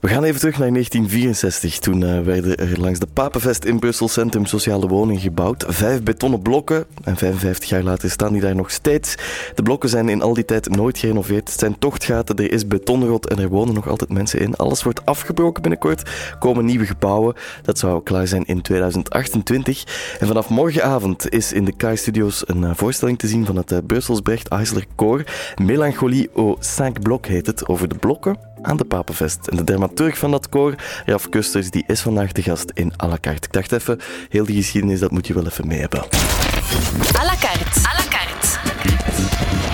We 0.00 0.08
gaan 0.08 0.24
even 0.24 0.40
terug 0.40 0.58
naar 0.58 0.70
1964. 0.70 1.78
Toen 1.78 2.00
uh, 2.00 2.20
werden 2.20 2.56
er 2.56 2.80
langs 2.80 2.98
de 2.98 3.06
Papenvest 3.12 3.64
in 3.64 3.78
Brussel 3.78 4.08
Centrum 4.08 4.46
sociale 4.46 4.88
woningen 4.88 5.20
gebouwd. 5.20 5.64
Vijf 5.68 6.02
betonnen 6.02 6.42
blokken. 6.42 6.84
En 7.04 7.16
55 7.16 7.68
jaar 7.68 7.82
later 7.82 8.10
staan 8.10 8.32
die 8.32 8.40
daar 8.40 8.54
nog 8.54 8.70
steeds. 8.70 9.14
De 9.54 9.62
blokken 9.62 9.88
zijn 9.88 10.08
in 10.08 10.22
al 10.22 10.34
die 10.34 10.44
tijd 10.44 10.68
nooit 10.68 10.98
gerenoveerd. 10.98 11.48
Het 11.48 11.58
zijn 11.58 11.78
tochtgaten, 11.78 12.36
er 12.36 12.52
is 12.52 12.66
betonrot 12.66 13.28
en 13.28 13.38
er 13.38 13.48
wonen 13.48 13.74
nog 13.74 13.88
altijd 13.88 14.10
mensen 14.10 14.40
in. 14.40 14.56
Alles 14.56 14.82
wordt 14.82 15.06
afgebroken 15.06 15.62
binnenkort. 15.62 16.10
Komen 16.38 16.64
nieuwe 16.64 16.86
gebouwen. 16.86 17.34
Dat 17.62 17.78
zou 17.78 18.02
klaar 18.02 18.26
zijn 18.26 18.44
in 18.44 18.62
2028. 18.62 19.84
En 20.20 20.26
vanaf 20.26 20.48
morgenavond 20.48 21.30
is 21.30 21.52
in 21.52 21.64
de 21.64 21.72
Kai 21.72 21.96
Studios 21.96 22.48
een 22.48 22.62
uh, 22.62 22.70
voorstelling 22.74 23.18
te 23.18 23.28
zien 23.28 23.46
van 23.46 23.56
het 23.56 23.72
uh, 23.72 23.78
Brussels 23.86 24.20
Brecht 24.20 24.48
Eisler 24.48 24.86
Koor. 24.94 25.24
Melancholie 25.62 26.30
au 26.34 26.56
5 26.60 26.92
blok 26.92 27.26
heet 27.26 27.46
het. 27.46 27.68
Over 27.68 27.88
de 27.88 27.98
blokken 27.98 28.48
aan 28.62 28.76
de 28.76 28.84
Papenvest. 28.84 29.46
En 29.46 29.56
de 29.56 29.64
dramaturg 29.94 30.18
van 30.18 30.30
dat 30.30 30.48
koor, 30.48 30.74
Raf 31.04 31.28
Kusters, 31.28 31.70
die 31.70 31.84
is 31.86 32.00
vandaag 32.00 32.32
de 32.32 32.42
gast 32.42 32.70
in 32.74 32.92
à 33.02 33.08
la 33.08 33.18
carte. 33.20 33.46
Ik 33.46 33.52
dacht 33.52 33.72
even, 33.72 33.98
heel 34.28 34.44
die 34.44 34.56
geschiedenis, 34.56 35.00
dat 35.00 35.10
moet 35.10 35.26
je 35.26 35.34
wel 35.34 35.46
even 35.46 35.66
mee 35.66 35.80
hebben. 35.80 36.00
À 36.00 37.24
la 37.24 37.34
carte. 37.40 37.80
À 37.80 37.94
la 37.96 38.04
carte. 38.08 38.58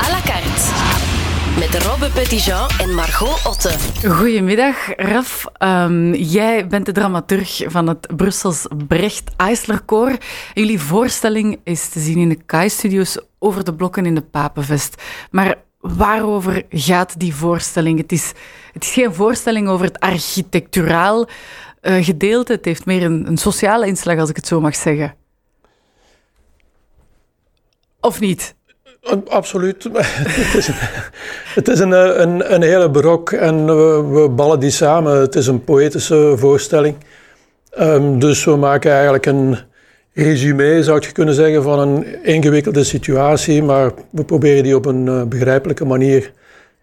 À 0.04 0.10
la 0.10 0.20
carte. 0.20 0.74
Met 1.58 1.82
Robbe 1.82 2.10
Petitjean 2.10 2.68
en 2.78 2.94
Margot 2.94 3.46
Otte. 3.46 3.74
Goedemiddag, 4.08 4.76
Raf. 4.96 5.44
Um, 5.58 6.14
jij 6.14 6.66
bent 6.66 6.86
de 6.86 6.92
dramaturg 6.92 7.62
van 7.66 7.88
het 7.88 8.16
Brussels 8.16 8.66
Brecht 8.88 9.30
Eisler 9.36 9.82
Jullie 10.54 10.80
voorstelling 10.80 11.60
is 11.64 11.88
te 11.88 12.00
zien 12.00 12.18
in 12.18 12.28
de 12.28 12.38
KAI-studios 12.46 13.18
over 13.38 13.64
de 13.64 13.74
blokken 13.74 14.06
in 14.06 14.14
de 14.14 14.22
Papenvest. 14.22 15.02
Maar 15.30 15.54
waarover 15.96 16.62
gaat 16.70 17.20
die 17.20 17.34
voorstelling? 17.34 17.98
Het 17.98 18.12
is, 18.12 18.32
het 18.72 18.82
is 18.82 18.92
geen 18.92 19.14
voorstelling 19.14 19.68
over 19.68 19.86
het 19.86 20.00
architecturaal 20.00 21.26
uh, 21.82 22.04
gedeelte. 22.04 22.52
Het 22.52 22.64
heeft 22.64 22.86
meer 22.86 23.02
een, 23.02 23.26
een, 23.26 23.36
sociale 23.36 23.86
inslag, 23.86 24.18
als 24.18 24.30
ik 24.30 24.36
het 24.36 24.46
zo 24.46 24.60
mag 24.60 24.76
zeggen. 24.76 25.14
Of 28.00 28.20
niet? 28.20 28.54
Absoluut. 29.28 29.82
het 31.54 31.68
is, 31.68 31.78
een, 31.78 32.20
een, 32.22 32.54
een, 32.54 32.62
hele 32.62 32.90
barok 32.90 33.32
en 33.32 33.66
we, 33.66 34.04
we, 34.10 34.28
ballen 34.28 34.60
die 34.60 34.70
samen. 34.70 35.20
Het 35.20 35.34
is 35.34 35.46
een 35.46 35.64
poëtische 35.64 36.34
voorstelling. 36.36 36.96
Um, 37.78 38.18
dus 38.18 38.44
we 38.44 38.56
maken 38.56 38.92
eigenlijk 38.92 39.26
een, 39.26 39.58
resume, 40.24 40.82
zou 40.82 41.00
je 41.00 41.12
kunnen 41.12 41.34
zeggen, 41.34 41.62
van 41.62 41.78
een 41.78 42.24
ingewikkelde 42.24 42.84
situatie, 42.84 43.62
maar 43.62 43.92
we 44.10 44.24
proberen 44.24 44.62
die 44.62 44.76
op 44.76 44.86
een 44.86 45.06
uh, 45.06 45.22
begrijpelijke 45.22 45.84
manier 45.84 46.32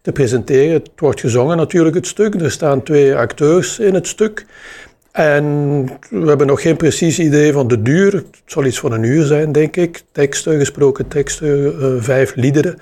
te 0.02 0.12
presenteren. 0.12 0.74
Het 0.74 0.90
wordt 0.96 1.20
gezongen 1.20 1.58
natuurlijk, 1.58 1.96
het 1.96 2.08
stuk. 2.08 2.42
Er 2.42 2.52
staan 2.52 2.84
twee 2.84 3.16
acteurs 3.16 3.80
in 3.80 3.94
het 3.94 4.08
stuk. 4.08 4.46
En 5.12 5.46
we 6.10 6.28
hebben 6.28 6.48
nog 6.48 6.62
geen 6.62 6.78
precies 6.78 7.20
idee 7.20 7.54
van 7.54 7.68
de 7.68 7.82
duur. 7.82 8.14
Het 8.14 8.26
zal 8.46 8.66
iets 8.66 8.80
van 8.80 8.92
een 8.92 9.04
uur 9.04 9.26
zijn, 9.26 9.52
denk 9.52 9.76
ik. 9.76 10.02
Teksten, 10.12 10.60
gesproken 10.60 11.08
teksten, 11.08 11.76
uh, 11.80 11.88
vijf 12.00 12.36
liederen. 12.36 12.78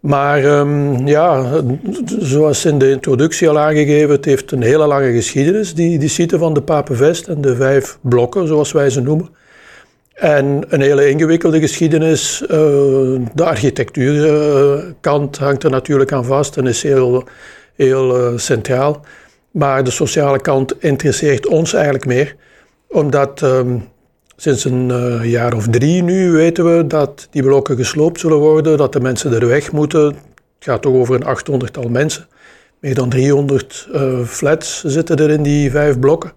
Maar 0.00 0.44
um, 0.44 1.06
ja, 1.06 1.44
zoals 2.18 2.64
in 2.64 2.78
de 2.78 2.90
introductie 2.90 3.48
al 3.48 3.58
aangegeven, 3.58 4.10
het 4.10 4.24
heeft 4.24 4.52
een 4.52 4.62
hele 4.62 4.86
lange 4.86 5.12
geschiedenis, 5.12 5.74
die, 5.74 5.98
die 5.98 6.08
site 6.08 6.38
van 6.38 6.54
de 6.54 6.62
Papenvest 6.62 7.28
en 7.28 7.40
de 7.40 7.56
vijf 7.56 7.98
blokken, 8.00 8.46
zoals 8.46 8.72
wij 8.72 8.90
ze 8.90 9.00
noemen. 9.00 9.28
En 10.20 10.64
een 10.68 10.80
hele 10.80 11.08
ingewikkelde 11.08 11.60
geschiedenis. 11.60 12.42
Uh, 12.42 12.48
de 13.34 13.44
architectuurkant 13.44 15.38
hangt 15.38 15.62
er 15.62 15.70
natuurlijk 15.70 16.12
aan 16.12 16.24
vast 16.24 16.56
en 16.56 16.66
is 16.66 16.82
heel, 16.82 17.24
heel 17.76 18.32
uh, 18.32 18.38
centraal. 18.38 19.04
Maar 19.50 19.84
de 19.84 19.90
sociale 19.90 20.40
kant 20.40 20.82
interesseert 20.82 21.46
ons 21.46 21.72
eigenlijk 21.72 22.06
meer. 22.06 22.36
Omdat 22.88 23.42
um, 23.42 23.88
sinds 24.36 24.64
een 24.64 24.88
uh, 24.88 25.24
jaar 25.30 25.54
of 25.54 25.68
drie 25.68 26.02
nu 26.02 26.30
weten 26.30 26.76
we 26.76 26.86
dat 26.86 27.28
die 27.30 27.42
blokken 27.42 27.76
gesloopt 27.76 28.20
zullen 28.20 28.38
worden, 28.38 28.76
dat 28.76 28.92
de 28.92 29.00
mensen 29.00 29.32
er 29.32 29.48
weg 29.48 29.72
moeten. 29.72 30.04
Het 30.04 30.14
gaat 30.58 30.82
toch 30.82 30.94
over 30.94 31.14
een 31.14 31.24
achthonderdtal 31.24 31.88
mensen. 31.88 32.26
Meer 32.80 32.94
dan 32.94 33.08
300 33.08 33.88
flats 34.26 34.84
zitten 34.84 35.16
er 35.16 35.30
in 35.30 35.42
die 35.42 35.70
vijf 35.70 35.98
blokken. 35.98 36.32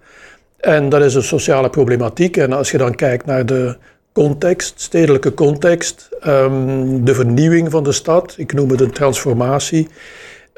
En 0.63 0.89
dat 0.89 1.01
is 1.01 1.15
een 1.15 1.23
sociale 1.23 1.69
problematiek. 1.69 2.37
En 2.37 2.53
als 2.53 2.71
je 2.71 2.77
dan 2.77 2.95
kijkt 2.95 3.25
naar 3.25 3.45
de 3.45 3.77
context, 4.11 4.81
stedelijke 4.81 5.33
context, 5.33 6.09
um, 6.27 7.05
de 7.05 7.15
vernieuwing 7.15 7.71
van 7.71 7.83
de 7.83 7.91
stad, 7.91 8.33
ik 8.37 8.53
noem 8.53 8.69
het 8.69 8.81
een 8.81 8.91
transformatie, 8.91 9.87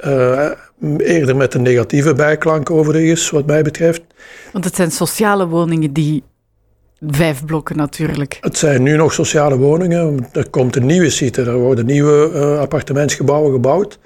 uh, 0.06 0.50
eerder 0.98 1.36
met 1.36 1.54
een 1.54 1.62
negatieve 1.62 2.14
bijklank 2.14 2.70
overigens, 2.70 3.30
wat 3.30 3.46
mij 3.46 3.62
betreft. 3.62 4.02
Want 4.52 4.66
het 4.66 4.76
zijn 4.76 4.92
sociale 4.92 5.48
woningen 5.48 5.94
die 5.94 6.24
vijf 7.08 7.46
blokken 7.46 7.78
natuurlijk. 7.78 8.38
Het 8.42 8.58
zijn 8.58 8.84
nu 8.84 8.96
nog 8.96 9.14
sociale 9.14 9.58
woningen. 9.58 10.28
Er 10.32 10.50
komt 10.50 10.76
een 10.76 10.86
nieuwe 10.86 11.10
site, 11.10 11.42
er 11.42 11.58
worden 11.58 11.86
nieuwe 11.86 12.32
uh, 12.34 12.60
appartementsgebouwen 12.60 13.52
gebouwd. 13.52 14.00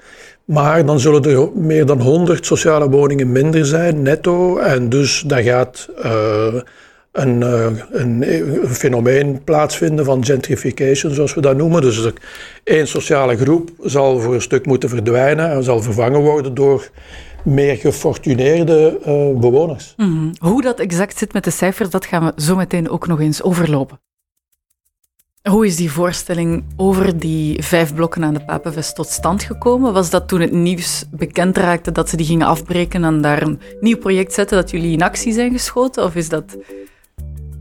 Maar 0.50 0.86
dan 0.86 1.00
zullen 1.00 1.22
er 1.24 1.48
meer 1.54 1.86
dan 1.86 2.00
100 2.00 2.46
sociale 2.46 2.90
woningen 2.90 3.32
minder 3.32 3.66
zijn, 3.66 4.02
netto. 4.02 4.58
En 4.58 4.88
dus 4.88 5.22
daar 5.26 5.42
gaat 5.42 5.88
uh, 6.04 6.54
een, 7.12 7.40
uh, 7.40 7.66
een, 7.90 8.24
fenomeen 8.68 9.44
plaatsvinden 9.44 10.04
van 10.04 10.24
gentrification, 10.24 11.14
zoals 11.14 11.34
we 11.34 11.40
dat 11.40 11.56
noemen. 11.56 11.82
Dus 11.82 12.10
één 12.64 12.88
sociale 12.88 13.36
groep 13.36 13.70
zal 13.80 14.20
voor 14.20 14.34
een 14.34 14.42
stuk 14.42 14.66
moeten 14.66 14.88
verdwijnen 14.88 15.50
en 15.50 15.62
zal 15.62 15.82
vervangen 15.82 16.20
worden 16.20 16.54
door 16.54 16.90
meer 17.44 17.76
gefortuneerde 17.76 18.98
uh, 19.06 19.40
bewoners. 19.40 19.94
-hmm. 19.96 20.32
Hoe 20.38 20.62
dat 20.62 20.80
exact 20.80 21.18
zit 21.18 21.32
met 21.32 21.44
de 21.44 21.50
cijfers, 21.50 21.90
dat 21.90 22.06
gaan 22.06 22.24
we 22.24 22.42
zo 22.42 22.56
meteen 22.56 22.88
ook 22.88 23.06
nog 23.06 23.20
eens 23.20 23.42
overlopen. 23.42 24.00
Hoe 25.48 25.66
is 25.66 25.76
die 25.76 25.92
voorstelling 25.92 26.64
over 26.76 27.18
die 27.18 27.62
vijf 27.62 27.94
blokken 27.94 28.24
aan 28.24 28.34
de 28.34 28.44
Papenvest 28.44 28.94
tot 28.94 29.06
stand 29.06 29.42
gekomen? 29.42 29.92
Was 29.92 30.10
dat 30.10 30.28
toen 30.28 30.40
het 30.40 30.52
nieuws 30.52 31.04
bekend 31.10 31.56
raakte 31.56 31.92
dat 31.92 32.08
ze 32.08 32.16
die 32.16 32.26
gingen 32.26 32.46
afbreken 32.46 33.04
en 33.04 33.20
daar 33.20 33.42
een 33.42 33.60
nieuw 33.80 33.96
project 33.96 34.32
zetten, 34.32 34.56
dat 34.56 34.70
jullie 34.70 34.92
in 34.92 35.02
actie 35.02 35.32
zijn 35.32 35.52
geschoten? 35.52 36.04
Of 36.04 36.14
is 36.14 36.28
dat 36.28 36.56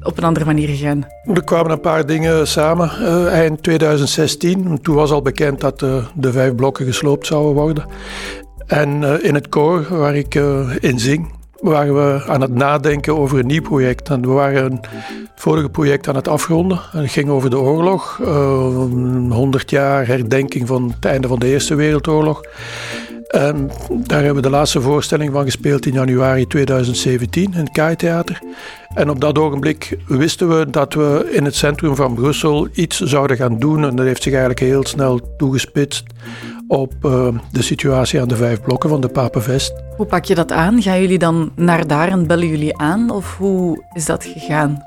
op 0.01 0.18
een 0.18 0.23
andere 0.23 0.45
manier 0.45 0.68
gegaan? 0.68 1.07
Er 1.23 1.44
kwamen 1.44 1.72
een 1.72 1.79
paar 1.79 2.06
dingen 2.06 2.47
samen 2.47 2.91
uh, 3.00 3.28
eind 3.28 3.63
2016. 3.63 4.81
Toen 4.81 4.95
was 4.95 5.12
al 5.12 5.22
bekend 5.22 5.59
dat 5.59 5.81
uh, 5.81 6.06
de 6.16 6.31
vijf 6.31 6.56
blokken 6.56 6.85
gesloopt 6.85 7.28
zouden 7.28 7.53
worden. 7.53 7.85
En 8.66 9.01
uh, 9.01 9.23
in 9.23 9.34
het 9.34 9.50
koor 9.50 9.97
waar 9.97 10.16
ik 10.16 10.35
in 10.79 11.00
zing, 11.00 11.38
waren 11.59 11.96
we 11.96 12.24
aan 12.28 12.42
het 12.42 12.53
nadenken 12.53 13.18
over 13.18 13.40
een 13.40 13.47
nieuw 13.47 13.62
project. 13.62 14.09
En 14.09 14.22
we 14.22 14.28
waren 14.28 14.72
een 14.72 14.80
vorige 15.36 15.70
project 15.70 16.08
aan 16.08 16.16
het 16.16 16.28
afronden. 16.28 16.80
En 16.94 17.02
het 17.02 17.12
ging 17.12 17.30
over 17.30 17.50
de 17.50 17.59
oorlog. 17.59 18.20
Uh, 18.22 18.28
eh, 18.28 19.31
100 19.31 19.69
jaar 19.69 20.08
herdenking 20.08 20.68
van 20.68 20.94
het 20.96 21.06
einde 21.06 21.28
van 21.28 21.40
de 21.40 21.48
Eerste 21.48 21.75
Wereldoorlog. 21.75 22.42
En 23.28 23.72
daar 23.90 24.18
hebben 24.18 24.36
we 24.36 24.50
de 24.50 24.56
laatste 24.56 24.81
voorstelling 24.81 25.31
van 25.31 25.44
gespeeld 25.44 25.86
in 25.86 25.94
januari 25.94 26.48
2017 26.48 27.44
in 27.44 27.59
het 27.59 27.72
Kai-theater. 27.72 28.42
En 28.94 29.09
op 29.09 29.22
dat 29.22 29.38
ogenblik 29.38 29.98
wisten 30.08 30.58
we 30.58 30.69
dat 30.69 30.94
we 30.94 31.30
in 31.31 31.46
het 31.46 31.56
centrum 31.56 31.96
van 31.96 32.14
Brussel 32.14 32.68
iets 32.74 33.00
zouden 33.00 33.38
gaan 33.38 33.59
doen. 33.59 33.84
En 33.86 33.96
dat 33.96 34.06
heeft 34.06 34.24
zich 34.24 34.31
eigenlijk 34.31 34.62
heel 34.62 34.86
snel 34.86 35.36
toegespitst 35.38 36.03
op 36.69 36.94
uh, 37.06 37.28
de 37.52 37.62
situatie 37.62 38.22
aan 38.22 38.28
de 38.28 38.35
vijf 38.35 38.62
blokken 38.62 38.90
van 38.90 39.02
de 39.02 39.07
Papenvest. 39.07 39.74
Hoe 39.97 40.06
pak 40.06 40.25
je 40.25 40.35
dat 40.35 40.52
aan? 40.52 40.81
Gaan 40.81 41.02
jullie 41.02 41.19
dan 41.19 41.52
naar 41.56 41.88
daar 41.88 42.07
en 42.07 42.28
bellen 42.28 42.47
jullie 42.47 42.78
aan? 42.78 43.09
Of 43.09 43.38
hoe 43.38 43.84
is 43.94 44.06
dat 44.06 44.24
gegaan? 44.24 44.84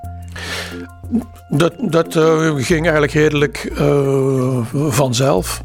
Dat, 1.48 1.75
dat 1.78 2.15
uh, 2.15 2.54
ging 2.56 2.82
eigenlijk 2.82 3.12
redelijk 3.12 3.72
uh, 3.78 4.65
vanzelf. 4.72 5.65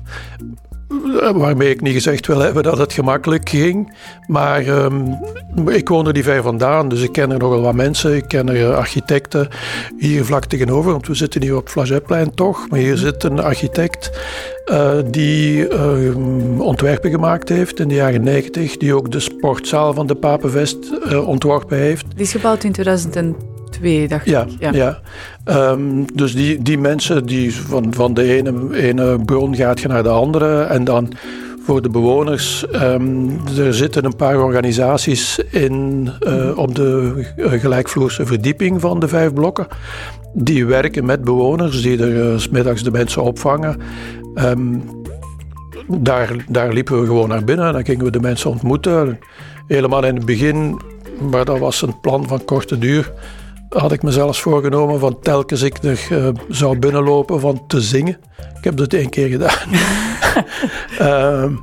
Waarmee 1.34 1.70
ik 1.70 1.82
niet 1.82 1.94
gezegd 1.94 2.28
wil 2.28 2.40
hebben 2.40 2.64
dat 2.64 2.78
het 2.78 2.94
gemakkelijk 2.94 3.50
ging. 3.50 3.94
Maar 4.28 4.68
um, 4.68 5.18
ik 5.68 5.90
woon 5.90 6.08
er 6.08 6.14
die 6.14 6.24
ver 6.24 6.44
vandaan, 6.44 6.90
dus 6.90 7.02
ik 7.02 7.12
ken 7.12 7.32
er 7.32 7.40
nogal 7.40 7.62
wat 7.62 7.74
mensen. 7.74 8.16
Ik 8.16 8.28
ken 8.28 8.50
er 8.50 8.76
architecten 8.76 9.48
hier 9.98 10.26
vlak 10.26 10.46
tegenover, 10.46 10.92
want 10.92 11.08
we 11.08 11.16
zitten 11.16 11.42
hier 11.42 11.56
op 11.56 11.70
Flagetplein 11.70 12.34
toch. 12.36 12.70
Maar 12.70 12.80
hier 12.80 12.98
zit 12.98 13.24
een 13.24 13.40
architect 13.40 14.12
uh, 14.66 14.92
die 15.06 15.70
uh, 15.70 16.60
ontwerpen 16.60 17.10
gemaakt 17.10 17.50
heeft 17.50 17.80
in 17.80 17.88
de 17.88 17.96
jaren 17.96 18.24
90, 18.24 18.78
die 18.78 18.96
ook 18.96 19.12
de 19.12 19.20
sportzaal 19.20 19.94
van 19.94 20.08
de 20.08 20.16
Papenvest 20.16 20.78
ontworpen 21.26 21.78
heeft. 21.78 22.06
Die 22.16 22.26
is 22.26 22.32
gebouwd 22.32 22.64
in 22.64 22.72
2002, 23.80 24.08
dacht 24.08 24.26
ja, 24.26 24.42
ik. 24.42 24.74
Ja, 24.74 25.00
ja. 25.46 25.72
Um, 25.72 26.06
dus 26.14 26.36
die, 26.36 26.62
die 26.62 26.78
mensen 26.78 27.26
die 27.26 27.56
van, 27.56 27.94
van 27.94 28.14
de 28.14 28.24
ene, 28.24 28.78
ene 28.78 29.20
bron 29.26 29.56
gaat 29.56 29.80
je 29.80 29.88
naar 29.88 30.04
de 30.04 30.10
andere 30.10 30.62
en 30.62 30.84
dan 30.84 31.14
voor 31.64 31.82
de 31.82 31.90
bewoners. 31.90 32.66
Um, 32.74 33.40
er 33.58 33.74
zitten 33.74 34.06
een 34.06 34.16
paar 34.16 34.42
organisaties 34.42 35.40
in 35.50 36.10
uh, 36.28 36.58
op 36.58 36.76
de 36.76 37.14
gelijkvloerse 37.38 38.26
verdieping 38.26 38.82
van 38.82 39.00
de 39.00 39.08
vijf 39.08 39.34
blokken. 39.34 39.68
Die 40.34 40.66
werken 40.66 41.06
met 41.06 41.24
bewoners, 41.24 41.82
die 41.82 42.02
er 42.02 42.32
uh, 42.32 42.38
s 42.38 42.50
middags 42.50 42.84
de 42.84 42.92
mensen 42.92 43.24
opvangen. 43.24 43.80
Um, 44.36 44.84
daar, 45.88 46.46
daar 46.50 46.74
liepen 46.74 47.00
we 47.00 47.06
gewoon 47.06 47.30
naar 47.30 47.44
binnen 47.44 47.68
en 47.68 47.74
dan 47.74 47.86
gingen 47.86 48.06
we 48.06 48.12
de 48.12 48.20
mensen 48.20 48.50
ontmoeten. 48.50 49.20
helemaal 49.68 50.06
in 50.06 50.16
het 50.16 50.26
begin, 50.26 50.82
maar 51.32 51.46
dat 51.46 51.60
was 51.60 51.82
een 51.82 52.00
plan 52.00 52.28
van 52.28 52.46
korte 52.46 52.78
duur, 52.78 53.12
had 53.70 53.92
ik 53.92 54.04
mezelf 54.04 54.38
voorgenomen 54.38 55.00
van 55.00 55.20
telkens 55.20 55.62
ik 55.62 55.84
er 55.84 56.08
uh, 56.12 56.28
zou 56.50 56.80
binnenlopen 56.80 57.40
van 57.40 57.68
te 57.68 57.82
zingen. 57.82 58.18
Ik 58.58 58.64
heb 58.64 58.78
dat 58.78 58.94
één 58.94 59.10
keer 59.10 59.28
gedaan. 59.28 59.70
uh, 61.02 61.52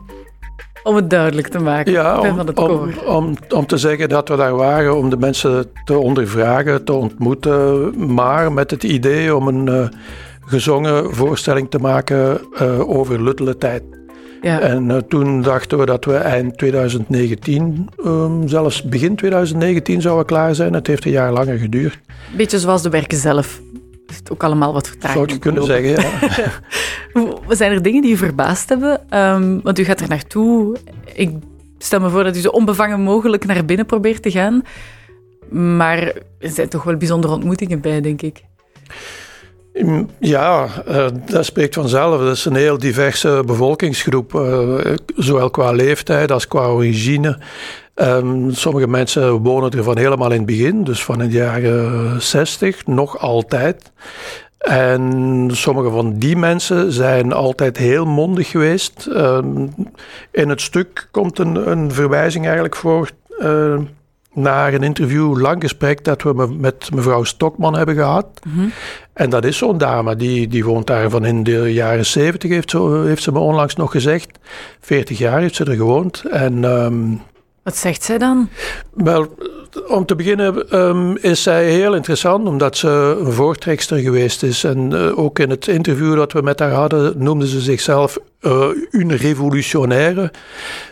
om 0.85 0.97
het 0.97 1.11
duidelijk 1.11 1.49
te 1.49 1.59
maken. 1.59 1.93
Ja, 1.93 2.21
om, 2.21 2.41
om, 2.55 2.91
om, 3.07 3.37
om, 3.49 3.67
te 3.67 3.77
zeggen 3.77 4.09
dat 4.09 4.29
we 4.29 4.37
daar 4.37 4.57
waren, 4.57 4.97
om 4.97 5.11
de 5.11 5.17
mensen 5.17 5.71
te 5.85 5.99
ondervragen, 5.99 6.85
te 6.85 6.93
ontmoeten, 6.93 7.93
maar 8.15 8.53
met 8.53 8.71
het 8.71 8.83
idee 8.83 9.37
om 9.37 9.49
een 9.49 9.67
uh, 9.67 9.89
gezongen 10.41 11.15
voorstelling 11.15 11.71
te 11.71 11.79
maken 11.79 12.41
uh, 12.63 12.89
over 12.89 13.23
luttele 13.23 13.59
tijd. 13.59 13.83
Ja. 14.45 14.61
En 14.61 14.91
uh, 14.91 14.97
toen 14.97 15.43
dachten 15.43 15.79
we 15.79 15.87
dat 15.87 16.05
we 16.05 16.15
eind 16.15 16.59
2019, 16.59 17.89
um, 18.05 18.49
zelfs 18.49 18.83
begin 18.83 19.17
2019 19.17 20.01
zouden 20.01 20.27
klaar 20.27 20.55
zijn. 20.55 20.73
Het 20.73 20.87
heeft 20.87 21.05
een 21.05 21.11
jaar 21.11 21.33
langer 21.33 21.59
geduurd. 21.59 22.01
Beetje 22.37 22.59
zoals 22.59 22.83
de 22.83 22.89
werken 22.89 23.19
zelf. 23.19 23.61
Heeft 24.07 24.31
ook 24.31 24.43
allemaal 24.43 24.73
wat 24.73 24.89
vertraging. 24.89 25.19
Zou 25.19 25.33
je 25.33 25.39
kunnen 25.39 25.65
zeggen, 25.65 25.91
ja. 25.91 27.31
Zijn 27.57 27.73
er 27.73 27.83
dingen 27.83 28.03
die 28.03 28.13
u 28.13 28.17
verbaasd 28.17 28.69
hebben? 28.69 29.19
Um, 29.19 29.61
want 29.63 29.79
u 29.79 29.85
gaat 29.85 30.01
er 30.01 30.09
naartoe. 30.09 30.77
Ik 31.15 31.31
stel 31.79 32.01
me 32.01 32.09
voor 32.09 32.25
dat 32.25 32.37
u 32.37 32.41
zo 32.41 32.49
onbevangen 32.49 33.01
mogelijk 33.01 33.45
naar 33.45 33.65
binnen 33.65 33.87
probeert 33.87 34.23
te 34.23 34.31
gaan. 34.31 34.63
Maar 35.51 35.99
er 36.39 36.51
zijn 36.51 36.69
toch 36.69 36.83
wel 36.83 36.97
bijzondere 36.97 37.33
ontmoetingen 37.35 37.81
bij, 37.81 38.01
denk 38.01 38.23
ik. 38.23 38.43
Ja, 40.19 40.69
uh, 40.89 41.07
dat 41.27 41.45
spreekt 41.45 41.75
vanzelf. 41.75 42.21
Dat 42.21 42.37
is 42.37 42.45
een 42.45 42.55
heel 42.55 42.79
diverse 42.79 43.43
bevolkingsgroep, 43.47 44.33
uh, 44.35 44.81
zowel 45.17 45.51
qua 45.51 45.71
leeftijd 45.71 46.33
als 46.33 46.49
qua 46.49 46.67
origine. 46.67 47.39
Um, 47.95 48.51
sommige 48.51 48.89
mensen 48.89 49.33
wonen 49.33 49.71
er 49.71 49.85
van 49.85 49.99
helemaal 49.99 50.31
in 50.31 50.37
het 50.37 50.47
begin, 50.47 50.85
dus 50.85 51.05
van 51.05 51.23
in 51.23 51.29
de 51.29 51.35
jaren 51.35 52.23
60, 52.23 52.87
nog 52.87 53.19
altijd. 53.19 53.93
En 54.59 55.49
sommige 55.53 55.91
van 55.91 56.19
die 56.19 56.37
mensen 56.37 56.93
zijn 56.93 57.33
altijd 57.33 57.77
heel 57.77 58.05
mondig 58.05 58.51
geweest. 58.51 59.07
Um, 59.07 59.75
in 60.31 60.49
het 60.49 60.61
stuk 60.61 61.09
komt 61.11 61.39
een, 61.39 61.71
een 61.71 61.93
verwijzing 61.93 62.45
eigenlijk 62.45 62.77
voor. 62.77 63.11
Uh, 63.39 63.79
naar 64.35 64.75
een 64.75 64.83
interview, 64.83 65.41
lang 65.41 65.63
gesprek 65.63 66.05
dat 66.05 66.23
we 66.23 66.55
met 66.59 66.91
mevrouw 66.95 67.25
Stokman 67.25 67.77
hebben 67.77 67.95
gehad. 67.95 68.27
Mm 68.47 68.73
En 69.13 69.31
dat 69.31 69.45
is 69.45 69.59
zo'n 69.59 69.79
dame, 69.79 70.17
die, 70.17 70.49
die 70.49 70.65
woont 70.65 70.87
daar 70.87 71.11
van 71.11 71.25
in 71.25 71.43
de 71.43 71.73
jaren 71.73 72.07
zeventig, 72.07 72.51
heeft, 72.51 72.73
heeft 73.07 73.23
ze 73.23 73.33
me 73.33 73.39
onlangs 73.39 73.77
nog 73.77 73.91
gezegd. 73.91 74.39
40 74.81 75.19
jaar 75.19 75.41
heeft 75.41 75.55
ze 75.55 75.65
er 75.65 75.77
gewoond. 75.77 76.25
En, 76.31 76.65
um, 76.65 77.23
Wat 77.65 77.77
zegt 77.77 78.03
zij 78.03 78.19
dan? 78.19 78.49
Wel, 78.95 79.35
om 79.89 80.07
te 80.07 80.15
beginnen 80.15 80.79
um, 80.79 81.17
is 81.17 81.43
zij 81.43 81.71
heel 81.71 81.95
interessant, 81.95 82.47
omdat 82.49 82.77
ze 82.77 83.17
een 83.19 83.33
voortrekster 83.33 83.99
geweest 83.99 84.43
is. 84.43 84.65
En 84.65 84.91
uh, 84.93 85.19
ook 85.19 85.39
in 85.39 85.51
het 85.51 85.69
interview 85.69 86.17
dat 86.17 86.33
we 86.33 86.43
met 86.43 86.59
haar 86.59 86.73
hadden, 86.73 87.15
noemde 87.17 87.49
ze 87.49 87.61
zichzelf 87.61 88.19
uh, 88.41 88.67
een 88.91 89.17
revolutionaire. 89.17 90.33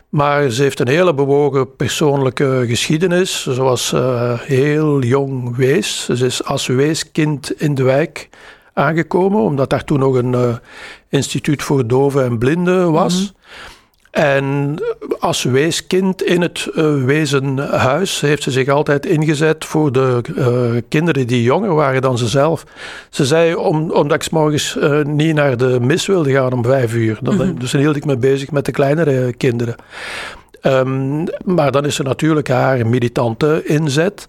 Maar 0.09 0.51
ze 0.51 0.63
heeft 0.63 0.81
een 0.81 0.89
hele 0.89 1.15
bewogen 1.15 1.77
persoonlijke 1.77 2.65
geschiedenis. 2.67 3.47
Zoals 3.47 3.93
uh, 3.93 4.41
heel 4.41 5.03
jong 5.03 5.57
wees. 5.57 6.05
Ze 6.05 6.27
is 6.27 6.45
als 6.45 6.67
weeskind 6.67 7.61
in 7.61 7.75
de 7.75 7.83
wijk 7.83 8.29
aangekomen, 8.73 9.41
omdat 9.41 9.71
daar 9.71 9.85
toen 9.85 9.99
nog 9.99 10.15
een 10.15 10.59
instituut 11.09 11.63
voor 11.63 11.87
doven 11.87 12.25
en 12.25 12.39
blinden 12.39 12.93
was. 12.93 13.15
Mm 13.15 13.21
-hmm. 13.21 13.81
En 14.12 14.79
als 15.19 15.43
weeskind 15.43 16.23
in 16.23 16.41
het 16.41 16.69
uh, 16.75 17.05
wezenhuis 17.05 18.20
heeft 18.20 18.43
ze 18.43 18.50
zich 18.50 18.69
altijd 18.69 19.06
ingezet 19.06 19.64
voor 19.64 19.93
de 19.93 20.20
uh, 20.37 20.81
kinderen 20.88 21.26
die 21.26 21.43
jonger 21.43 21.75
waren 21.75 22.03
dan 22.03 22.19
ze 22.19 22.29
zelf. 22.29 22.64
Ze 23.11 23.26
zei, 23.26 23.55
om, 23.55 23.91
omdat 23.91 24.17
ik 24.17 24.23
s 24.23 24.29
morgens 24.29 24.76
uh, 24.76 25.03
niet 25.03 25.35
naar 25.35 25.56
de 25.56 25.79
mis 25.81 26.06
wilde 26.06 26.32
gaan 26.32 26.53
om 26.53 26.64
vijf 26.64 26.94
uur. 26.94 27.19
Dan, 27.23 27.35
mm 27.35 27.41
-hmm. 27.41 27.59
Dus 27.59 27.70
dan 27.70 27.81
hield 27.81 27.97
ik 27.97 28.05
me 28.05 28.17
bezig 28.17 28.50
met 28.50 28.64
de 28.64 28.73
kleinere 28.73 29.32
kinderen. 29.32 29.75
Um, 30.62 31.25
maar 31.44 31.73
dan 31.73 31.85
is 31.85 31.99
er 31.99 32.05
natuurlijk 32.05 32.49
haar 32.49 32.87
militante 32.87 33.62
inzet. 33.64 34.29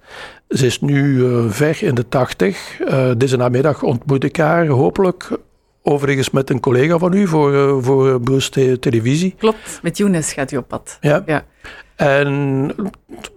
Ze 0.50 0.66
is 0.66 0.82
nu 0.82 1.28
ver 1.50 1.84
in 1.84 1.96
de 1.96 2.10
tachtig. 2.10 2.80
deze 3.18 3.38
namiddag 3.38 3.84
ontmoet 3.84 4.24
ik 4.24 4.38
haar 4.38 4.68
hopelijk 4.68 5.30
Overigens 5.86 6.30
met 6.30 6.50
een 6.50 6.60
collega 6.60 6.98
van 6.98 7.14
u 7.14 7.28
voor, 7.28 7.54
uh, 7.54 7.76
voor 7.80 8.22
Bruce 8.22 8.50
te 8.50 8.80
Televisie. 8.80 9.36
Klopt, 9.38 9.80
met 9.82 9.98
Younes 9.98 10.34
gaat 10.34 10.52
u 10.52 10.58
op 10.58 10.68
pad. 10.68 10.98
Ja. 11.02 11.24
ja. 11.26 11.46
En, 11.96 12.76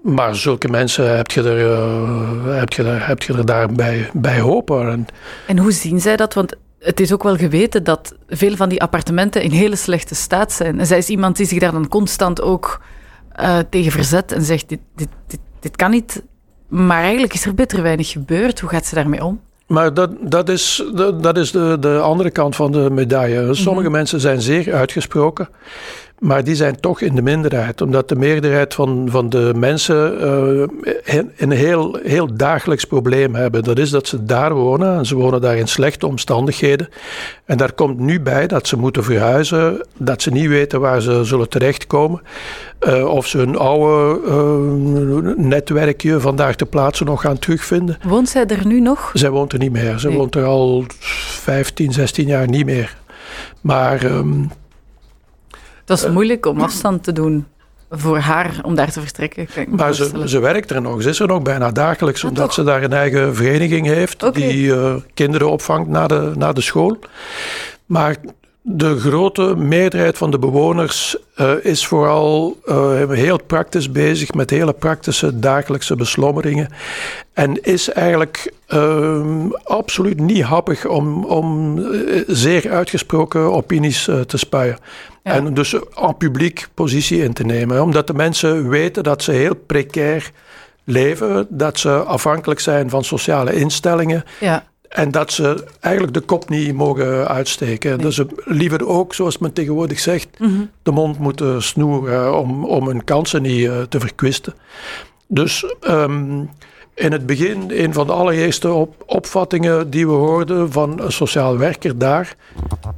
maar 0.02 0.34
zulke 0.34 0.68
mensen 0.68 1.16
heb 1.16 1.30
je 1.30 1.42
er, 1.42 1.60
uh, 1.60 2.58
heb 2.58 2.72
je 2.72 2.82
er, 2.82 3.06
heb 3.06 3.22
je 3.22 3.32
er 3.32 3.46
daarbij 3.46 4.10
bij 4.12 4.40
hopen. 4.40 4.90
En, 4.90 5.06
en 5.46 5.58
hoe 5.58 5.72
zien 5.72 6.00
zij 6.00 6.16
dat? 6.16 6.34
Want 6.34 6.56
het 6.78 7.00
is 7.00 7.12
ook 7.12 7.22
wel 7.22 7.36
geweten 7.36 7.84
dat 7.84 8.16
veel 8.28 8.56
van 8.56 8.68
die 8.68 8.82
appartementen 8.82 9.42
in 9.42 9.50
hele 9.50 9.76
slechte 9.76 10.14
staat 10.14 10.52
zijn. 10.52 10.80
En 10.80 10.86
zij 10.86 10.98
is 10.98 11.08
iemand 11.08 11.36
die 11.36 11.46
zich 11.46 11.58
daar 11.58 11.72
dan 11.72 11.88
constant 11.88 12.42
ook 12.42 12.80
uh, 13.40 13.58
tegen 13.70 13.92
verzet 13.92 14.32
en 14.32 14.42
zegt: 14.42 14.68
dit, 14.68 14.80
dit, 14.94 15.08
dit, 15.26 15.40
dit 15.60 15.76
kan 15.76 15.90
niet. 15.90 16.22
Maar 16.68 17.02
eigenlijk 17.02 17.34
is 17.34 17.44
er 17.44 17.54
bitter 17.54 17.82
weinig 17.82 18.10
gebeurd. 18.10 18.60
Hoe 18.60 18.70
gaat 18.70 18.86
ze 18.86 18.94
daarmee 18.94 19.24
om? 19.24 19.40
Maar 19.66 19.94
dat, 19.94 20.10
dat 20.20 20.48
is, 20.48 20.84
dat 21.20 21.36
is 21.36 21.50
de, 21.50 21.76
de 21.80 21.98
andere 21.98 22.30
kant 22.30 22.56
van 22.56 22.72
de 22.72 22.90
medaille. 22.90 23.54
Sommige 23.54 23.72
mm-hmm. 23.72 23.92
mensen 23.92 24.20
zijn 24.20 24.40
zeer 24.40 24.74
uitgesproken. 24.74 25.48
Maar 26.18 26.44
die 26.44 26.54
zijn 26.54 26.80
toch 26.80 27.00
in 27.00 27.14
de 27.14 27.22
minderheid, 27.22 27.80
omdat 27.80 28.08
de 28.08 28.16
meerderheid 28.16 28.74
van, 28.74 29.06
van 29.10 29.28
de 29.28 29.52
mensen 29.56 30.24
uh, 31.14 31.22
een 31.36 31.50
heel, 31.50 31.98
heel 32.02 32.36
dagelijks 32.36 32.84
probleem 32.84 33.34
hebben. 33.34 33.64
Dat 33.64 33.78
is 33.78 33.90
dat 33.90 34.06
ze 34.06 34.24
daar 34.24 34.54
wonen 34.54 34.98
en 34.98 35.06
ze 35.06 35.14
wonen 35.14 35.40
daar 35.40 35.56
in 35.56 35.68
slechte 35.68 36.06
omstandigheden. 36.06 36.88
En 37.44 37.56
daar 37.56 37.72
komt 37.72 37.98
nu 37.98 38.20
bij 38.20 38.46
dat 38.46 38.66
ze 38.66 38.76
moeten 38.76 39.04
verhuizen, 39.04 39.86
dat 39.96 40.22
ze 40.22 40.30
niet 40.30 40.48
weten 40.48 40.80
waar 40.80 41.00
ze 41.00 41.24
zullen 41.24 41.48
terechtkomen. 41.48 42.20
Uh, 42.88 43.08
of 43.08 43.26
ze 43.26 43.38
hun 43.38 43.56
oude 43.56 44.20
uh, 44.26 45.44
netwerkje 45.44 46.20
vandaag 46.20 46.56
te 46.56 46.66
plaatsen 46.66 47.06
nog 47.06 47.20
gaan 47.20 47.38
terugvinden. 47.38 47.98
Woont 48.02 48.28
zij 48.28 48.46
er 48.46 48.66
nu 48.66 48.80
nog? 48.80 49.10
Zij 49.14 49.30
woont 49.30 49.52
er 49.52 49.58
niet 49.58 49.72
meer. 49.72 49.98
Ze 49.98 50.08
nee. 50.08 50.16
woont 50.16 50.34
er 50.34 50.44
al 50.44 50.84
15, 50.98 51.92
16 51.92 52.26
jaar 52.26 52.48
niet 52.48 52.64
meer. 52.64 52.96
Maar. 53.60 54.04
Um, 54.04 54.50
dat 55.86 55.98
is 55.98 56.08
moeilijk 56.08 56.46
om 56.46 56.60
afstand 56.60 57.02
te 57.02 57.12
doen 57.12 57.46
voor 57.90 58.18
haar 58.18 58.58
om 58.62 58.74
daar 58.74 58.92
te 58.92 59.00
vertrekken. 59.00 59.46
maar 59.68 59.94
ze, 59.94 60.22
ze 60.24 60.38
werkt 60.38 60.70
er 60.70 60.82
nog. 60.82 61.02
Ze 61.02 61.08
is 61.08 61.20
er 61.20 61.26
nog 61.26 61.42
bijna 61.42 61.70
dagelijks, 61.70 62.22
ah, 62.22 62.28
omdat 62.28 62.44
toch? 62.44 62.54
ze 62.54 62.62
daar 62.62 62.82
een 62.82 62.92
eigen 62.92 63.34
vereniging 63.34 63.86
heeft 63.86 64.22
okay. 64.22 64.42
die 64.42 64.66
uh, 64.66 64.94
kinderen 65.14 65.50
opvangt 65.50 65.88
na 65.88 66.06
de, 66.06 66.32
na 66.36 66.52
de 66.52 66.60
school. 66.60 66.98
Maar 67.86 68.16
de 68.68 68.98
grote 68.98 69.56
meerderheid 69.56 70.18
van 70.18 70.30
de 70.30 70.38
bewoners 70.38 71.16
uh, 71.36 71.52
is 71.62 71.86
vooral 71.86 72.56
uh, 72.64 73.10
heel 73.10 73.42
praktisch 73.42 73.90
bezig 73.90 74.32
met 74.32 74.50
hele 74.50 74.72
praktische 74.72 75.38
dagelijkse 75.38 75.96
beslommeringen. 75.96 76.68
En 77.32 77.62
is 77.62 77.88
eigenlijk 77.88 78.52
uh, 78.68 79.24
absoluut 79.64 80.20
niet 80.20 80.42
happig 80.42 80.86
om, 80.86 81.24
om 81.24 81.78
zeer 82.26 82.70
uitgesproken 82.70 83.52
opinies 83.52 84.04
te 84.26 84.36
spuien. 84.36 84.78
Ja. 85.22 85.32
En 85.32 85.54
dus 85.54 85.72
een 85.72 86.16
publiek 86.18 86.68
positie 86.74 87.22
in 87.22 87.32
te 87.32 87.44
nemen. 87.44 87.82
Omdat 87.82 88.06
de 88.06 88.14
mensen 88.14 88.68
weten 88.68 89.02
dat 89.02 89.22
ze 89.22 89.32
heel 89.32 89.54
precair 89.54 90.30
leven, 90.84 91.46
dat 91.48 91.78
ze 91.78 91.90
afhankelijk 91.90 92.60
zijn 92.60 92.90
van 92.90 93.04
sociale 93.04 93.54
instellingen. 93.54 94.24
Ja. 94.40 94.64
En 94.96 95.10
dat 95.10 95.32
ze 95.32 95.64
eigenlijk 95.80 96.14
de 96.14 96.20
kop 96.20 96.48
niet 96.48 96.74
mogen 96.74 97.28
uitsteken. 97.28 97.90
Nee. 97.90 97.98
Dat 97.98 98.12
ze 98.12 98.26
liever 98.44 98.86
ook, 98.86 99.14
zoals 99.14 99.38
men 99.38 99.52
tegenwoordig 99.52 99.98
zegt, 99.98 100.28
mm 100.38 100.46
-hmm. 100.46 100.70
de 100.82 100.90
mond 100.90 101.18
moeten 101.18 101.62
snoeren 101.62 102.38
om, 102.38 102.64
om 102.64 102.86
hun 102.86 103.04
kansen 103.04 103.42
niet 103.42 103.64
uh, 103.64 103.82
te 103.82 104.00
verkwisten. 104.00 104.54
Dus 105.26 105.74
um, 105.88 106.50
in 106.94 107.12
het 107.12 107.26
begin, 107.26 107.64
een 107.68 107.92
van 107.92 108.06
de 108.06 108.12
allereerste 108.12 108.72
op, 108.72 109.02
opvattingen 109.06 109.90
die 109.90 110.06
we 110.06 110.12
hoorden 110.12 110.72
van 110.72 111.00
een 111.00 111.12
sociaal 111.12 111.58
werker 111.58 111.98
daar, 111.98 112.36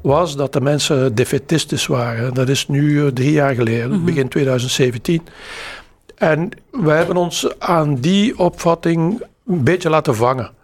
was 0.02 0.37
dat 0.37 0.52
de 0.52 0.61
mensen 0.61 1.14
defetistisch 1.14 1.87
waren. 1.87 2.35
Dat 2.35 2.49
is 2.49 2.69
nu 2.69 2.90
uh, 2.90 3.07
drie 3.07 3.33
jaar 3.33 3.55
geleden, 3.55 3.88
mm 3.88 3.95
-hmm. 3.95 4.05
begin 4.05 4.28
2017. 4.28 5.23
En 6.14 6.50
wij 6.71 6.97
hebben 6.97 7.17
ons 7.17 7.59
aan 7.59 7.95
die 7.95 8.38
opvatting 8.38 9.23
een 9.47 9.64
beetje 9.64 9.90
laten 9.90 10.17
vangen. 10.17 10.57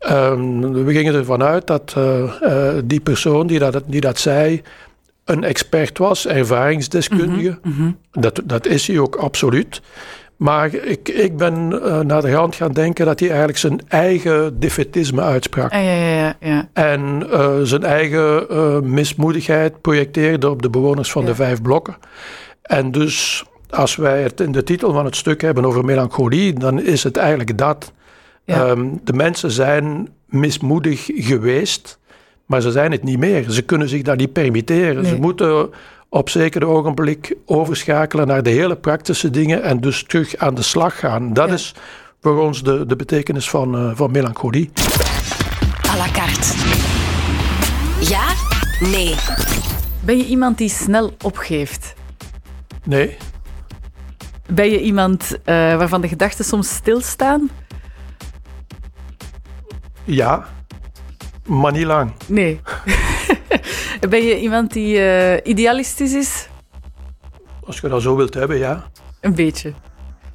Um, 0.00 0.84
we 0.84 0.92
gingen 0.92 1.14
ervan 1.14 1.42
uit 1.42 1.66
dat 1.66 1.94
uh, 1.98 2.32
uh, 2.42 2.68
die 2.84 3.00
persoon 3.00 3.46
die 3.46 3.58
dat, 3.58 3.82
die 3.86 4.00
dat 4.00 4.18
zei 4.18 4.62
een 5.24 5.44
expert 5.44 5.98
was, 5.98 6.26
ervaringsdeskundige. 6.26 7.58
Mm 7.62 7.72
-hmm. 7.72 7.98
dat, 8.12 8.40
dat 8.44 8.66
is 8.66 8.86
hij 8.86 8.98
ook 8.98 9.16
absoluut. 9.16 9.82
Maar 10.36 10.74
ik, 10.74 11.08
ik 11.08 11.36
ben 11.36 11.70
uh, 11.72 12.00
naar 12.00 12.22
de 12.22 12.32
hand 12.32 12.54
gaan 12.54 12.72
denken 12.72 13.06
dat 13.06 13.18
hij 13.18 13.28
eigenlijk 13.28 13.58
zijn 13.58 13.80
eigen 13.88 14.60
defetisme 14.60 15.22
uitsprak. 15.22 15.72
Ah, 15.72 15.84
ja, 15.84 15.92
ja, 15.92 16.16
ja, 16.16 16.36
ja. 16.40 16.68
En 16.72 17.26
zijn 17.62 17.84
eigen 17.84 18.92
mismoedigheid 18.92 19.80
projecteerde 19.80 20.50
op 20.50 20.62
de 20.62 20.70
bewoners 20.70 21.10
van 21.10 21.24
de 21.24 21.34
vijf 21.34 21.62
blokken. 21.62 21.96
En 22.62 22.90
dus 22.90 23.44
als 23.70 23.96
wij 23.96 24.22
het 24.22 24.40
in 24.40 24.52
de 24.52 24.62
titel 24.62 24.92
van 24.92 25.04
het 25.04 25.16
stuk 25.16 25.40
hebben 25.40 25.64
over 25.64 25.84
melancholie, 25.84 26.52
dan 26.52 26.80
is 26.82 27.02
het 27.02 27.16
eigenlijk 27.16 27.58
dat. 27.58 27.92
Ja. 28.48 28.66
Ehm, 28.66 28.86
de 29.04 29.12
mensen 29.12 29.50
zijn 29.50 30.08
mismoedig 30.26 31.10
geweest, 31.14 31.98
maar 32.46 32.60
ze 32.60 32.70
zijn 32.70 32.92
het 32.92 33.02
niet 33.02 33.18
meer. 33.18 33.50
Ze 33.50 33.62
kunnen 33.62 33.88
zich 33.88 34.02
dat 34.02 34.16
niet 34.16 34.32
permitteren. 34.32 35.02
Nee. 35.02 35.10
Ze 35.10 35.16
moeten 35.20 35.70
op 36.08 36.28
zeker 36.28 36.66
ogenblik 36.66 37.36
overschakelen 37.46 38.26
naar 38.26 38.42
de 38.42 38.50
hele 38.50 38.76
praktische 38.76 39.30
dingen 39.30 39.62
en 39.62 39.80
dus 39.80 40.02
terug 40.04 40.36
aan 40.36 40.54
de 40.54 40.62
slag 40.62 40.98
gaan. 40.98 41.32
Dat 41.32 41.48
Ja. 41.48 41.54
is 41.54 41.74
voor 42.20 42.40
ons 42.42 42.62
de, 42.62 42.86
de 42.86 42.96
betekenis 42.96 43.50
van, 43.50 43.74
eh, 43.76 43.90
van 43.94 44.10
melancholie. 44.10 44.70
À 45.90 45.96
la 45.96 46.06
carte. 46.12 46.54
Ja? 48.10 48.24
Nee. 48.90 49.14
Ben 50.04 50.16
je 50.16 50.26
iemand 50.26 50.58
die 50.58 50.68
snel 50.68 51.14
opgeeft? 51.22 51.94
Nee, 52.84 53.16
Ben 54.52 54.70
je 54.70 54.80
iemand 54.82 55.36
eh, 55.44 55.54
waarvan 55.54 56.00
de 56.00 56.08
gedachten 56.08 56.44
soms 56.44 56.74
stilstaan? 56.74 57.50
Ja, 60.08 60.44
maar 61.46 61.72
niet 61.72 61.84
lang. 61.84 62.12
Nee. 62.26 62.60
ben 64.10 64.24
je 64.24 64.40
iemand 64.40 64.72
die 64.72 64.98
eh, 64.98 65.50
idealistisch 65.50 66.14
is? 66.14 66.48
Als 67.64 67.80
je 67.80 67.88
dat 67.88 68.02
zo 68.02 68.16
wilt 68.16 68.34
hebben, 68.34 68.58
ja. 68.58 68.90
Een 69.20 69.34
beetje. 69.34 69.72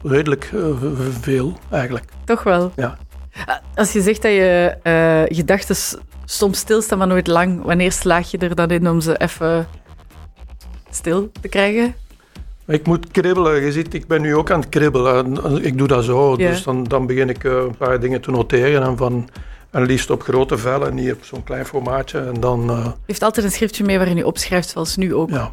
Redelijk 0.03 0.49
eh, 0.53 0.61
veel, 1.21 1.57
eigenlijk. 1.71 2.05
Toch 2.25 2.43
wel. 2.43 2.71
Ja. 2.75 2.97
Ah, 3.45 3.55
Als 3.75 3.93
je 3.93 4.01
zegt 4.01 4.21
dat 4.21 4.31
je 4.31 4.77
eh, 4.83 5.37
gedachten 5.37 5.75
soms 6.25 6.57
stilstaan, 6.57 6.97
maar 6.97 7.07
nooit 7.07 7.27
lang, 7.27 7.63
wanneer 7.63 7.91
slaag 7.91 8.31
je 8.31 8.37
er 8.37 8.55
dan 8.55 8.69
in 8.69 8.89
om 8.89 9.01
ze 9.01 9.17
even 9.17 9.67
stil 10.89 11.31
te 11.41 11.47
krijgen? 11.47 11.95
Ik 12.67 12.85
moet 12.87 13.11
kribbelen. 13.11 13.61
Je 13.63 13.71
ziet, 13.71 13.93
ik 13.93 14.07
ben 14.07 14.21
nu 14.21 14.35
ook 14.35 14.51
aan 14.51 14.59
het 14.59 14.69
kribbelen. 14.69 15.43
En 15.43 15.65
Ik 15.65 15.77
doe 15.77 15.87
dat 15.87 16.03
zo. 16.03 16.35
Ja. 16.37 16.49
Dus 16.49 16.63
dan, 16.63 16.83
dan 16.83 17.05
begin 17.05 17.29
ik 17.29 17.43
een 17.43 17.77
paar 17.77 17.99
dingen 17.99 18.21
te 18.21 18.31
noteren. 18.31 18.83
En, 18.83 18.97
van, 18.97 19.29
en 19.73 19.85
liefst 19.85 20.09
op 20.09 20.23
grote 20.23 20.57
vellen, 20.57 20.95
niet 20.95 21.11
op 21.13 21.23
zo'n 21.23 21.43
klein 21.43 21.65
formaatje. 21.65 22.19
En 22.19 22.39
dan, 22.39 22.69
eh, 22.69 22.87
heeft 23.05 23.23
altijd 23.23 23.45
een 23.45 23.51
schriftje 23.51 23.83
mee 23.83 23.97
waarin 23.97 24.17
je 24.17 24.25
opschrijft, 24.25 24.69
zoals 24.69 24.95
nu 24.95 25.13
ook. 25.15 25.29
ja. 25.29 25.51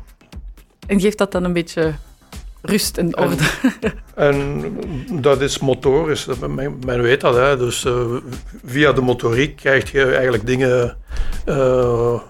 En 0.87 1.01
geeft 1.01 1.19
dat 1.19 1.33
dan 1.33 1.45
een 1.45 1.53
beetje 1.53 1.95
rust 2.63 2.99
en 2.99 3.19
orde? 3.19 3.37
En 4.15 4.63
dat 5.21 5.41
is 5.41 5.59
motorisch. 5.59 6.25
Dat- 6.25 6.49
Men, 6.49 6.79
men 6.87 7.03
weet 7.03 7.21
dat. 7.21 7.35
Hè. 7.35 7.57
Dus 7.57 7.85
eh, 7.85 8.01
via 8.65 8.93
de 8.93 9.01
motoriek 9.01 9.57
krijg 9.57 9.93
je 9.93 10.05
eigenlijk 10.05 10.47
dingen 10.47 10.97
eh, 11.45 12.21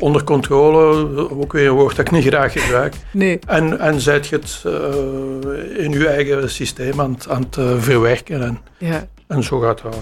onder 0.00 0.24
controle. 0.24 1.06
Ook 1.30 1.52
weer 1.52 1.68
een 1.68 1.74
woord 1.74 1.96
dat 1.96 2.06
ik 2.06 2.12
niet 2.12 2.24
graag 2.26 2.52
gebruik. 2.52 2.94
Nee. 3.12 3.38
En, 3.46 3.78
en 3.78 4.00
zet 4.00 4.26
je 4.26 4.36
het 4.36 4.62
in 5.76 5.90
je 5.92 6.08
eigen 6.08 6.50
systeem 6.50 7.00
aan, 7.00 7.12
het- 7.12 7.28
aan 7.28 7.46
het 7.50 7.82
verwerken. 7.84 8.42
En, 8.42 8.58
Ja. 8.78 9.06
en 9.26 9.42
zo 9.44 9.58
gaat 9.60 9.82
dat 9.82 9.96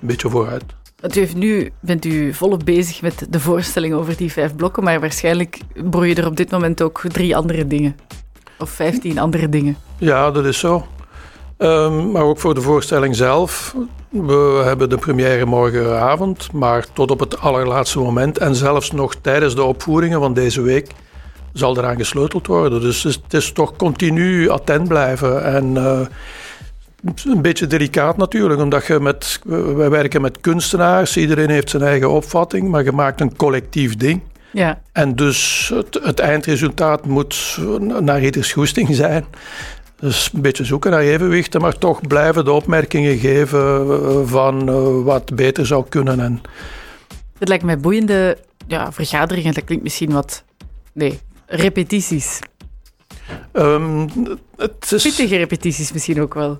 een 0.00 0.06
beetje 0.06 0.30
vooruit. 0.30 0.64
Want 1.00 1.16
u 1.16 1.20
heeft 1.20 1.34
nu 1.34 1.72
bent 1.80 2.04
u 2.04 2.34
volop 2.34 2.64
bezig 2.64 3.02
met 3.02 3.26
de 3.30 3.40
voorstelling 3.40 3.94
over 3.94 4.16
die 4.16 4.32
vijf 4.32 4.56
blokken, 4.56 4.82
maar 4.82 5.00
waarschijnlijk 5.00 5.58
broeien 5.90 6.16
er 6.16 6.26
op 6.26 6.36
dit 6.36 6.50
moment 6.50 6.82
ook 6.82 7.02
drie 7.08 7.36
andere 7.36 7.66
dingen. 7.66 7.96
Of 8.58 8.70
vijftien 8.70 9.18
andere 9.18 9.48
dingen. 9.48 9.76
Ja, 9.98 10.30
dat 10.30 10.44
is 10.44 10.58
zo. 10.58 10.86
Ehm, 11.56 12.10
maar 12.10 12.22
ook 12.22 12.38
voor 12.38 12.54
de 12.54 12.60
voorstelling 12.60 13.16
zelf. 13.16 13.74
We 14.08 14.62
hebben 14.64 14.88
de 14.88 14.98
première 14.98 15.46
morgenavond, 15.46 16.52
maar 16.52 16.86
tot 16.92 17.10
op 17.10 17.20
het 17.20 17.40
allerlaatste 17.40 17.98
moment 17.98 18.38
en 18.38 18.54
zelfs 18.54 18.90
nog 18.90 19.14
tijdens 19.14 19.54
de 19.54 19.62
opvoeringen 19.62 20.20
van 20.20 20.34
deze 20.34 20.60
week 20.60 20.90
zal 21.52 21.78
eraan 21.78 21.96
gesleuteld 21.96 22.46
worden. 22.46 22.80
Dus 22.80 23.02
het 23.02 23.34
is, 23.34 23.52
toch 23.52 23.76
continu 23.76 24.48
attent 24.48 24.88
blijven 24.88 25.44
en 25.44 25.76
eh, 25.76 26.00
een 27.24 27.42
beetje 27.42 27.66
delicaat 27.66 28.16
natuurlijk, 28.16 28.60
omdat 28.60 28.86
je 28.86 29.00
met, 29.00 29.40
wij 29.76 29.90
werken 29.90 30.20
met 30.20 30.40
kunstenaars, 30.40 31.16
iedereen 31.16 31.50
heeft 31.50 31.70
zijn 31.70 31.82
eigen 31.82 32.10
opvatting, 32.10 32.68
maar 32.68 32.84
je 32.84 32.92
maakt 32.92 33.20
een 33.20 33.36
collectief 33.36 33.96
ding. 33.96 34.22
Ja. 34.52 34.80
En 34.92 35.16
dus 35.16 35.70
het, 35.74 35.98
het 36.02 36.18
eindresultaat 36.18 37.06
moet 37.06 37.58
naar 38.00 38.22
ieders 38.22 38.52
goesting 38.52 38.94
zijn. 38.94 39.24
Dus 40.00 40.30
een 40.34 40.40
beetje 40.40 40.64
zoeken 40.64 40.90
naar 40.90 41.00
evenwichten, 41.00 41.60
maar 41.60 41.78
toch 41.78 42.00
blijven 42.00 42.44
de 42.44 42.52
opmerkingen 42.52 43.18
geven 43.18 43.60
eh, 43.60 44.20
van 44.24 44.68
eh, 44.68 45.04
wat 45.04 45.34
beter 45.34 45.66
zou 45.66 45.84
kunnen. 45.88 46.20
En 46.20 46.40
Het 47.38 47.48
lijkt 47.48 47.64
mij 47.64 47.78
boeiende 47.78 48.38
ja, 48.66 48.92
vergaderingen. 48.92 49.54
Dat 49.54 49.64
klinkt 49.64 49.84
misschien 49.84 50.12
wat... 50.12 50.44
Nee, 50.92 51.20
repetities. 51.46 52.38
ehm, 53.52 54.08
het 54.56 54.92
is 54.92 55.02
Pittige 55.02 55.36
repetities 55.36 55.92
misschien 55.92 56.20
ook 56.20 56.34
wel. 56.34 56.56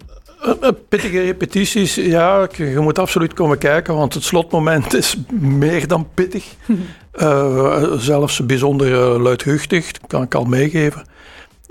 Eh, 0.48 0.68
eh, 0.68 0.74
pittige 0.88 1.20
repetities. 1.20 1.94
Ja, 1.94 2.48
je 2.56 2.78
moet 2.78 2.98
absoluut 2.98 3.34
komen 3.34 3.58
kijken, 3.58 3.94
want 3.94 4.14
het 4.14 4.24
slotmoment 4.24 4.94
is 4.94 5.16
meer 5.40 5.88
dan 5.88 6.08
pittig. 6.14 6.44
Eh, 7.12 7.92
zelfs 7.96 8.46
bijzonder 8.46 8.92
eh, 8.92 9.22
luidruchtig, 9.22 9.90
kan 10.06 10.22
ik 10.22 10.34
al 10.34 10.44
meegeven. 10.44 11.02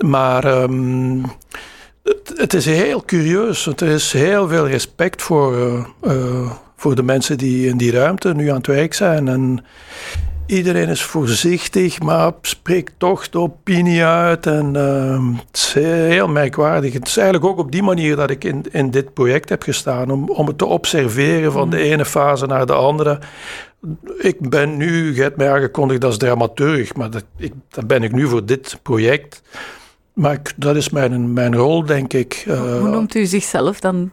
Maar 0.04 0.44
ehm, 0.44 1.22
het, 2.04 2.32
het 2.36 2.54
is 2.54 2.64
heel 2.64 3.04
curieus. 3.04 3.66
Er 3.66 3.88
is 3.88 4.12
heel 4.12 4.48
veel 4.48 4.68
respect 4.68 5.22
voor, 5.22 5.54
voor 6.76 6.94
de 6.94 7.02
mensen 7.02 7.38
die 7.38 7.68
in 7.68 7.76
die 7.76 7.90
ruimte 7.90 8.34
nu 8.34 8.48
aan 8.48 8.56
het 8.56 8.66
werk 8.66 8.94
zijn. 8.94 9.28
En 9.28 9.64
iedereen 10.48 10.88
is 10.88 11.02
voorzichtig, 11.02 12.00
maar 12.00 12.32
spreekt 12.42 12.92
toch 12.98 13.28
de 13.28 13.38
opinie 13.38 14.04
uit. 14.04 14.46
En 14.46 14.76
ehm, 14.76 15.32
het 15.34 15.56
is 15.56 15.72
heel 15.72 16.28
merkwaardig. 16.28 16.92
Het 16.92 17.06
is 17.08 17.16
eigenlijk 17.16 17.46
ook 17.50 17.58
op 17.58 17.72
die 17.72 17.82
manier 17.82 18.16
dat 18.16 18.30
ik 18.30 18.44
in, 18.44 18.64
in 18.70 18.90
dit 18.90 19.12
project 19.14 19.48
heb 19.48 19.62
gestaan. 19.62 20.10
Om, 20.10 20.28
om 20.30 20.46
het 20.46 20.58
te 20.58 20.66
observeren 20.66 21.52
van 21.52 21.70
de 21.70 21.78
ene 21.78 22.04
fase 22.04 22.46
naar 22.46 22.66
de 22.66 22.72
andere. 22.74 23.18
Ik 24.18 24.50
ben 24.50 24.76
nu, 24.76 25.14
je 25.14 25.22
hebt 25.22 25.36
mij 25.36 25.52
aangekondigd 25.52 26.04
als 26.04 26.16
dramaturg, 26.16 26.94
maar 26.94 27.10
dat, 27.10 27.24
ik, 27.36 27.52
dat 27.70 27.86
ben 27.86 28.02
ik 28.02 28.12
nu 28.12 28.26
voor 28.28 28.44
dit 28.44 28.78
project. 28.82 29.42
Maar 30.12 30.32
ik- 30.32 30.52
dat 30.56 30.76
is 30.76 30.90
mijn, 30.90 31.32
mijn 31.32 31.56
rol, 31.56 31.84
denk 31.84 32.12
ik. 32.12 32.44
Eh, 32.46 32.60
Hoe 32.78 32.88
noemt 32.88 33.14
u 33.14 33.24
zichzelf 33.26 33.80
dan 33.80 34.12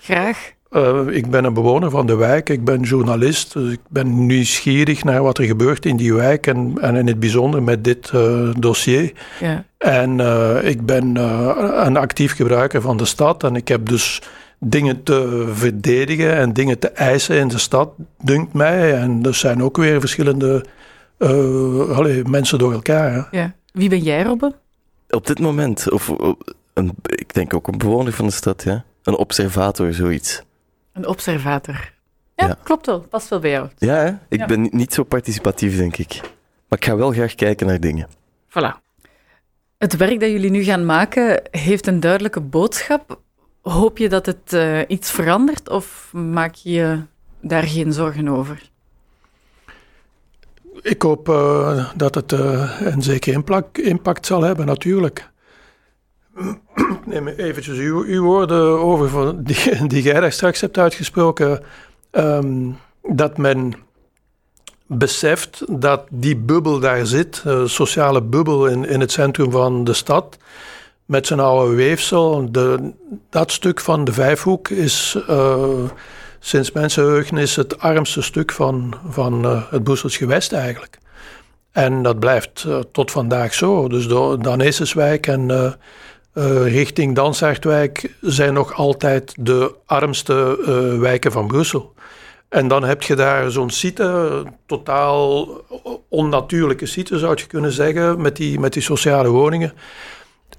graag? 0.00 0.52
Eh, 0.72 1.00
ik 1.06 1.30
ben 1.30 1.44
een 1.44 1.54
bewoner 1.54 1.90
van 1.90 2.06
de 2.06 2.16
wijk, 2.16 2.48
ik 2.48 2.64
ben 2.64 2.80
journalist, 2.80 3.52
dus 3.52 3.72
ik 3.72 3.80
ben 3.88 4.26
nieuwsgierig 4.26 5.04
naar 5.04 5.22
wat 5.22 5.38
er 5.38 5.44
gebeurt 5.44 5.86
in 5.86 5.96
die 5.96 6.14
wijk 6.14 6.46
en, 6.46 6.74
en 6.80 6.96
in 6.96 7.06
het 7.06 7.20
bijzonder 7.20 7.62
met 7.62 7.84
dit 7.84 8.10
eh, 8.10 8.50
dossier. 8.58 9.12
Ja. 9.40 9.64
En 9.82 10.20
eh, 10.20 10.68
ik 10.68 10.86
ben 10.86 11.16
eh, 11.16 11.82
een 11.84 11.96
actief 11.96 12.34
gebruiker 12.34 12.80
van 12.80 12.96
de 12.96 13.04
stad 13.04 13.44
en 13.44 13.56
ik 13.56 13.68
heb 13.68 13.88
dus 13.88 14.22
dingen 14.58 15.02
te 15.02 15.48
verdedigen 15.52 16.36
en 16.36 16.52
dingen 16.52 16.78
te 16.78 16.88
eisen 16.88 17.36
in 17.36 17.48
de 17.48 17.58
stad, 17.58 17.90
dunkt 18.22 18.52
mij. 18.52 18.94
En 18.94 19.22
er 19.22 19.34
zijn 19.34 19.62
ook 19.62 19.76
weer 19.76 20.00
verschillende 20.00 20.64
eh, 21.18 21.96
allee, 21.96 22.24
mensen 22.24 22.58
door 22.58 22.72
elkaar. 22.72 23.12
Hè. 23.12 23.38
ja. 23.38 23.54
Wie 23.72 23.88
ben 23.88 24.02
jij, 24.02 24.22
Robbe? 24.22 24.54
Op 25.10 25.26
dit 25.26 25.38
moment, 25.38 25.90
of 25.90 26.10
of 26.10 26.34
een, 26.72 26.92
ik 27.02 27.34
denk 27.34 27.54
ook 27.54 27.68
een 27.68 27.78
bewoner 27.78 28.12
van 28.12 28.26
de 28.26 28.32
stad, 28.32 28.62
ja. 28.62 28.84
Een 29.02 29.16
observator, 29.16 29.92
zoiets. 29.92 30.42
Een 30.92 31.06
observator. 31.06 31.92
Ja, 32.34 32.46
Ja. 32.46 32.56
klopt 32.62 32.86
wel. 32.86 33.00
Past 33.00 33.28
wel 33.28 33.38
bij 33.38 33.50
jou. 33.50 33.68
Ja, 33.78 33.94
hè? 33.94 34.08
ik 34.28 34.38
Ja. 34.38 34.46
ben 34.46 34.68
niet- 34.70 34.94
zo 34.94 35.02
participatief, 35.02 35.76
denk 35.76 35.96
ik. 35.96 36.20
Maar 36.68 36.78
ik 36.78 36.84
ga 36.84 36.96
wel 36.96 37.10
graag 37.12 37.34
kijken 37.34 37.66
naar 37.66 37.80
dingen. 37.80 38.08
Voilà. 38.48 38.80
Het 39.78 39.96
werk 39.96 40.20
dat 40.20 40.30
jullie 40.30 40.50
nu 40.50 40.62
gaan 40.64 40.86
maken 40.86 41.42
heeft 41.50 41.86
een 41.86 42.00
duidelijke 42.00 42.40
boodschap. 42.40 43.20
Hoop 43.62 43.98
je 43.98 44.08
dat 44.08 44.26
het 44.26 44.52
eh, 44.52 44.80
iets 44.86 45.10
verandert 45.10 45.68
of 45.68 46.10
maak 46.12 46.54
je 46.54 46.70
je 46.70 47.00
daar 47.40 47.62
geen 47.62 47.92
zorgen 47.92 48.28
over? 48.28 48.70
Ik 50.82 51.02
hoop 51.02 51.28
eh, 51.28 51.90
dat 51.96 52.14
het 52.14 52.32
eh, 52.32 52.80
een 52.80 53.02
zekere 53.02 53.36
impact, 53.36 53.78
impact 53.78 54.26
zal 54.26 54.42
hebben, 54.42 54.66
natuurlijk. 54.66 55.30
Ik 56.36 57.06
Neem 57.06 57.28
eventjes 57.28 57.78
uw, 57.78 58.22
woorden 58.22 58.80
over 58.80 59.08
van 59.08 59.42
die, 59.42 59.86
die 59.86 60.02
jij 60.02 60.20
daar 60.20 60.32
straks 60.32 60.60
hebt 60.60 60.78
uitgesproken. 60.78 61.62
ehm, 62.10 62.70
dat 63.02 63.38
men 63.38 63.74
beseft 64.86 65.64
dat 65.80 66.04
die 66.10 66.36
bubbel 66.36 66.78
daar 66.78 67.06
zit, 67.06 67.42
de 67.42 67.68
sociale 67.68 68.22
bubbel 68.22 68.66
in, 68.66 68.88
in 68.88 69.00
het 69.00 69.12
centrum 69.12 69.50
van 69.50 69.84
de 69.84 69.92
stad, 69.92 70.38
met 71.04 71.26
zijn 71.26 71.40
oude 71.40 71.74
weefsel. 71.74 72.52
De, 72.52 72.92
dat 73.30 73.52
stuk 73.52 73.80
van 73.80 74.04
de 74.04 74.12
Vijfhoek 74.12 74.68
is 74.68 75.18
eh, 75.28 75.84
sinds 76.38 76.72
mensenheugenis 76.72 77.56
het 77.56 77.78
armste 77.78 78.22
stuk 78.22 78.52
van, 78.52 78.94
van 79.08 79.44
eh, 79.44 79.62
het 79.70 79.84
Brussels 79.84 80.16
gewest 80.16 80.52
eigenlijk. 80.52 80.98
En 81.72 82.02
dat 82.02 82.18
blijft 82.18 82.64
eh, 82.68 82.78
tot 82.92 83.10
vandaag 83.10 83.54
zo. 83.54 83.88
Dus 83.88 84.08
de 84.08 84.36
Daneseswijk 84.40 85.26
en 85.26 85.76
eh, 86.32 86.44
eh, 86.44 86.72
richting 86.72 87.14
Dansaardwijk 87.14 88.16
zijn 88.20 88.54
nog 88.54 88.74
altijd 88.74 89.34
de 89.38 89.74
armste 89.86 90.58
eh, 90.66 90.98
wijken 91.00 91.32
van 91.32 91.46
Brussel. 91.46 91.92
En 92.48 92.68
dan 92.68 92.84
heb 92.84 93.02
je 93.02 93.14
daar 93.14 93.50
zo'n 93.50 93.70
site, 93.70 94.44
totaal 94.66 95.48
onnatuurlijke 96.08 96.86
site 96.86 97.18
zou 97.18 97.34
je 97.36 97.46
kunnen 97.46 97.72
zeggen, 97.72 98.20
met 98.20 98.36
die, 98.36 98.60
met 98.60 98.72
die 98.72 98.82
sociale 98.82 99.28
woningen. 99.28 99.72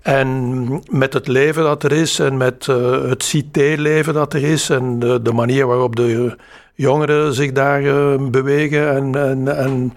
En 0.02 0.84
met 0.90 1.14
het 1.14 1.28
leven 1.28 1.64
dat 1.64 1.84
er 1.84 1.92
is 1.92 2.20
en 2.20 2.38
met 2.38 2.68
uh, 2.68 3.10
het 3.10 3.24
cité-leven 3.24 4.14
dat 4.14 4.34
er 4.34 4.44
is 4.44 4.70
en 4.70 5.00
de, 5.00 5.22
de, 5.22 5.34
manier 5.34 5.68
waarop 5.68 5.96
de 5.96 6.38
jongeren 6.74 7.34
zich 7.34 7.52
daar 7.52 7.82
bewegen 8.30 8.96
en, 8.96 9.16
en, 9.16 9.58
en, 9.58 9.94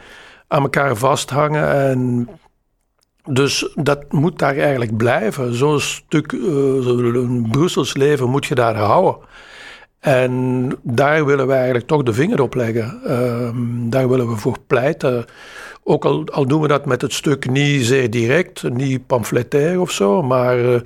aan 0.49 0.62
elkaar 0.62 0.97
vasthangen. 0.97 1.73
En 1.73 2.28
dus 3.26 3.73
dat 3.75 4.12
moet 4.12 4.38
daar 4.38 4.56
eigenlijk 4.56 4.97
blijven. 4.97 5.54
Zo'n 5.54 5.80
stuk 5.80 6.33
een 6.33 7.49
Brussels 7.50 7.97
leven 7.97 8.30
moet 8.30 8.47
je 8.47 8.54
daar 8.54 8.76
houden. 8.76 9.16
En 10.00 10.73
daar 10.83 11.26
willen 11.26 11.47
we 11.47 11.52
eigenlijk 11.52 11.87
toch 11.87 12.02
de 12.02 12.12
vinger 12.12 12.40
op 12.42 12.54
leggen. 12.54 13.00
Ehm, 13.04 13.88
daar 13.90 14.09
willen 14.09 14.28
we 14.28 14.37
voor 14.37 14.56
pleiten. 14.66 15.25
Ook 15.83 16.04
al, 16.04 16.25
al, 16.33 16.47
doen 16.47 16.61
we 16.61 16.68
dat 16.68 16.87
met 16.87 17.02
het 17.02 17.12
stuk 17.12 17.50
niet 17.50 17.85
zeer 17.85 18.11
direct, 18.11 18.71
niet 18.71 19.06
pamfletair 19.06 19.80
of 19.80 19.90
zo, 19.90 20.23
maar 20.23 20.59
uh, 20.59 20.80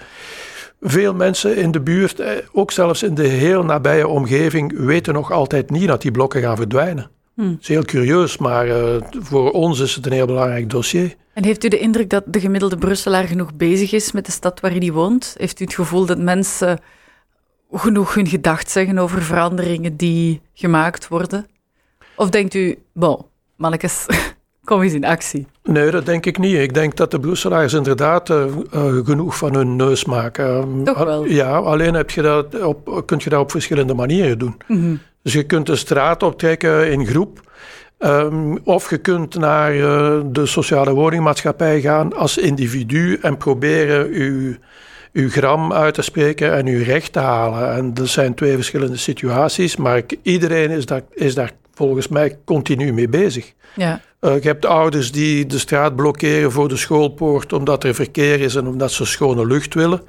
veel 0.81 1.15
mensen 1.15 1.57
in 1.57 1.71
de 1.71 1.81
buurt, 1.81 2.21
eh, 2.21 2.33
ook 2.53 2.71
zelfs 2.71 3.03
in 3.03 3.15
de 3.15 3.27
heel 3.27 3.65
nabije 3.65 4.09
omgeving, 4.09 4.79
weten 4.79 5.15
nog 5.15 5.33
altijd 5.33 5.71
niet 5.71 5.89
dat 5.89 6.03
die 6.03 6.11
blokken 6.11 6.43
gaan 6.43 6.57
verdwijnen. 6.57 7.11
Hmm. 7.41 7.51
Dat 7.51 7.61
is 7.61 7.69
heel 7.69 7.85
curieus, 7.85 8.39
maar 8.39 8.67
uh, 8.67 8.97
voor 9.21 9.51
ons 9.51 9.81
is 9.81 9.95
het 9.95 10.07
een 10.07 10.13
heel 10.13 10.27
belangrijk 10.27 10.71
dossier. 10.71 11.15
En 11.33 11.45
heeft 11.45 11.65
u 11.65 11.69
de 11.69 11.79
indruk 11.79 12.11
dat 12.11 12.25
de 12.27 12.41
gemiddelde 12.41 12.77
Brusselaar 12.77 13.25
genoeg 13.25 13.55
bezig 13.55 13.93
is 13.93 14.13
met 14.13 14.27
de 14.27 14.33
stad 14.33 14.61
waar 14.61 14.71
hij 14.71 14.93
woont? 14.93 15.35
Heeft 15.39 15.61
u 15.61 15.65
het 15.65 15.75
gevoel 15.75 16.07
dat 16.07 16.19
mensen 16.19 16.79
genoeg 17.73 18.15
hun 18.15 18.27
gedacht 18.27 18.71
zeggen 18.71 18.99
over 18.99 19.23
veranderingen 19.23 19.97
die 19.97 20.41
gemaakt 20.55 21.09
worden? 21.09 21.47
Of 22.17 22.31
denkt 22.31 22.55
u, 22.55 22.79
bon, 22.93 23.25
mannetjes, 23.57 24.07
kom 24.65 24.83
eens 24.83 24.93
in 24.93 25.05
actie? 25.05 25.47
Nee, 25.63 25.91
dat 25.91 26.07
denk 26.07 26.27
ik 26.27 26.39
niet. 26.39 26.57
Ik 26.57 26.75
denk 26.75 26.97
dat 26.97 27.11
de 27.11 27.21
Brusselaars 27.21 27.73
inderdaad 27.73 28.31
uh, 28.31 28.45
genoeg 29.05 29.37
van 29.37 29.55
hun 29.55 29.77
neus 29.77 30.05
maken. 30.05 30.85
Toch 30.85 31.05
wel? 31.05 31.25
Ja, 31.25 31.57
alleen 31.57 31.95
heb 31.95 32.11
je 32.11 32.23
dat 32.23 32.63
op, 32.63 33.03
kun 33.07 33.21
je 33.23 33.31
dat 33.31 33.41
op 33.41 33.51
verschillende 33.51 33.95
manieren 33.95 34.39
doen. 34.39 34.57
Mhm. 34.67 34.95
Dus 35.23 35.33
je 35.33 35.43
kunt 35.43 35.67
de 35.67 35.77
straat 35.77 36.23
optrekken 36.23 36.91
in 36.91 37.07
groep. 37.07 37.49
Um, 37.99 38.59
of 38.65 38.91
je 38.91 38.99
kunt 38.99 39.35
naar 39.35 39.75
uh, 39.75 40.21
de 40.25 40.47
sociale 40.47 40.93
woningmaatschappij 40.93 41.81
gaan 41.81 42.13
als 42.13 42.39
individu 42.39 43.19
en 43.23 43.37
proberen 43.37 44.13
je 44.13 44.59
uw 45.13 45.31
gram 45.31 45.73
uit 45.73 45.95
te 45.95 46.03
spreken 46.03 46.53
en 46.55 46.67
uw 46.67 46.83
recht 46.85 47.13
te 47.13 47.19
halen. 47.19 47.75
En 47.75 47.95
dat 47.95 48.09
zijn 48.09 48.35
twee 48.35 48.55
verschillende 48.55 48.97
situaties, 48.97 49.77
maar 49.77 50.03
iedereen 50.23 50.71
is 50.71 50.87
daar, 50.87 51.03
is 51.15 51.35
daar 51.35 51.53
volgens 51.81 52.09
mij 52.09 52.39
continu 52.45 52.93
mee 52.93 53.09
bezig. 53.09 53.53
Ja. 53.77 54.01
Uh, 54.21 54.43
je 54.43 54.49
hebt 54.49 54.67
ouders 54.67 55.13
die 55.13 55.47
de 55.47 55.59
straat 55.59 55.97
blokkeren 55.97 56.53
voor 56.53 56.69
de 56.69 56.77
schoolpoort 56.77 57.53
omdat 57.53 57.85
er 57.85 57.95
verkeer 57.95 58.41
is 58.41 58.55
en 58.55 58.67
omdat 58.67 58.93
ze 58.93 59.05
schone 59.05 59.47
lucht 59.47 59.75
willen. 59.75 60.01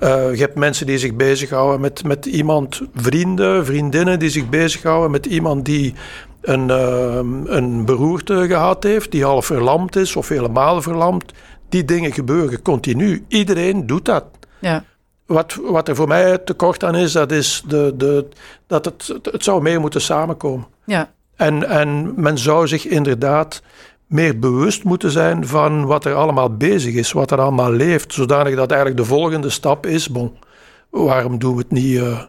Uh, 0.00 0.34
je 0.34 0.40
hebt 0.40 0.54
mensen 0.54 0.86
die 0.86 0.98
zich 0.98 1.14
bezighouden 1.14 1.80
met, 1.80 2.04
met 2.04 2.26
iemand, 2.26 2.82
vrienden, 2.94 3.66
vriendinnen 3.66 4.18
die 4.18 4.28
zich 4.28 4.48
bezighouden 4.48 5.10
met 5.10 5.26
iemand 5.26 5.64
die 5.64 5.94
een, 6.40 6.68
uh, 6.68 7.20
een 7.44 7.84
beroerte 7.84 8.46
gehad 8.46 8.82
heeft, 8.82 9.10
die 9.10 9.24
half 9.24 9.46
verlamd 9.46 9.96
is 9.96 10.16
of 10.16 10.28
helemaal 10.28 10.82
verlamd. 10.82 11.32
Die 11.68 11.84
dingen 11.84 12.12
gebeuren 12.12 12.62
continu. 12.62 13.24
Iedereen 13.28 13.86
doet 13.86 14.04
dat. 14.04 14.24
Ja. 14.58 14.84
Wat, 15.26 15.58
wat 15.62 15.88
er 15.88 15.96
voor 15.96 16.08
mij 16.08 16.38
tekort 16.38 16.84
aan 16.84 16.94
is, 16.94 17.12
dat 17.12 17.32
is 17.32 17.62
de, 17.66 17.94
de, 17.96 18.26
dat 18.66 18.84
het, 18.84 19.14
het 19.22 19.44
zou 19.44 19.62
meer 19.62 19.80
moeten 19.80 20.00
samenkomen. 20.00 20.66
Ja. 20.84 21.12
En, 21.36 21.68
en 21.68 22.12
men 22.16 22.38
zou 22.38 22.68
zich 22.68 22.86
inderdaad 22.86 23.62
meer 24.06 24.38
bewust 24.38 24.84
moeten 24.84 25.10
zijn 25.10 25.46
van 25.46 25.86
wat 25.86 26.04
er 26.04 26.14
allemaal 26.14 26.56
bezig 26.56 26.94
is, 26.94 27.12
wat 27.12 27.30
er 27.30 27.40
allemaal 27.40 27.72
leeft, 27.72 28.12
zodanig 28.12 28.54
dat 28.54 28.70
eigenlijk 28.70 29.00
de 29.00 29.06
volgende 29.06 29.50
stap 29.50 29.86
is, 29.86 30.08
bon, 30.08 30.36
waarom 30.90 31.38
doen 31.38 31.52
we 31.52 31.58
het 31.58 31.70
niet 31.70 31.94
uh, 31.94 32.20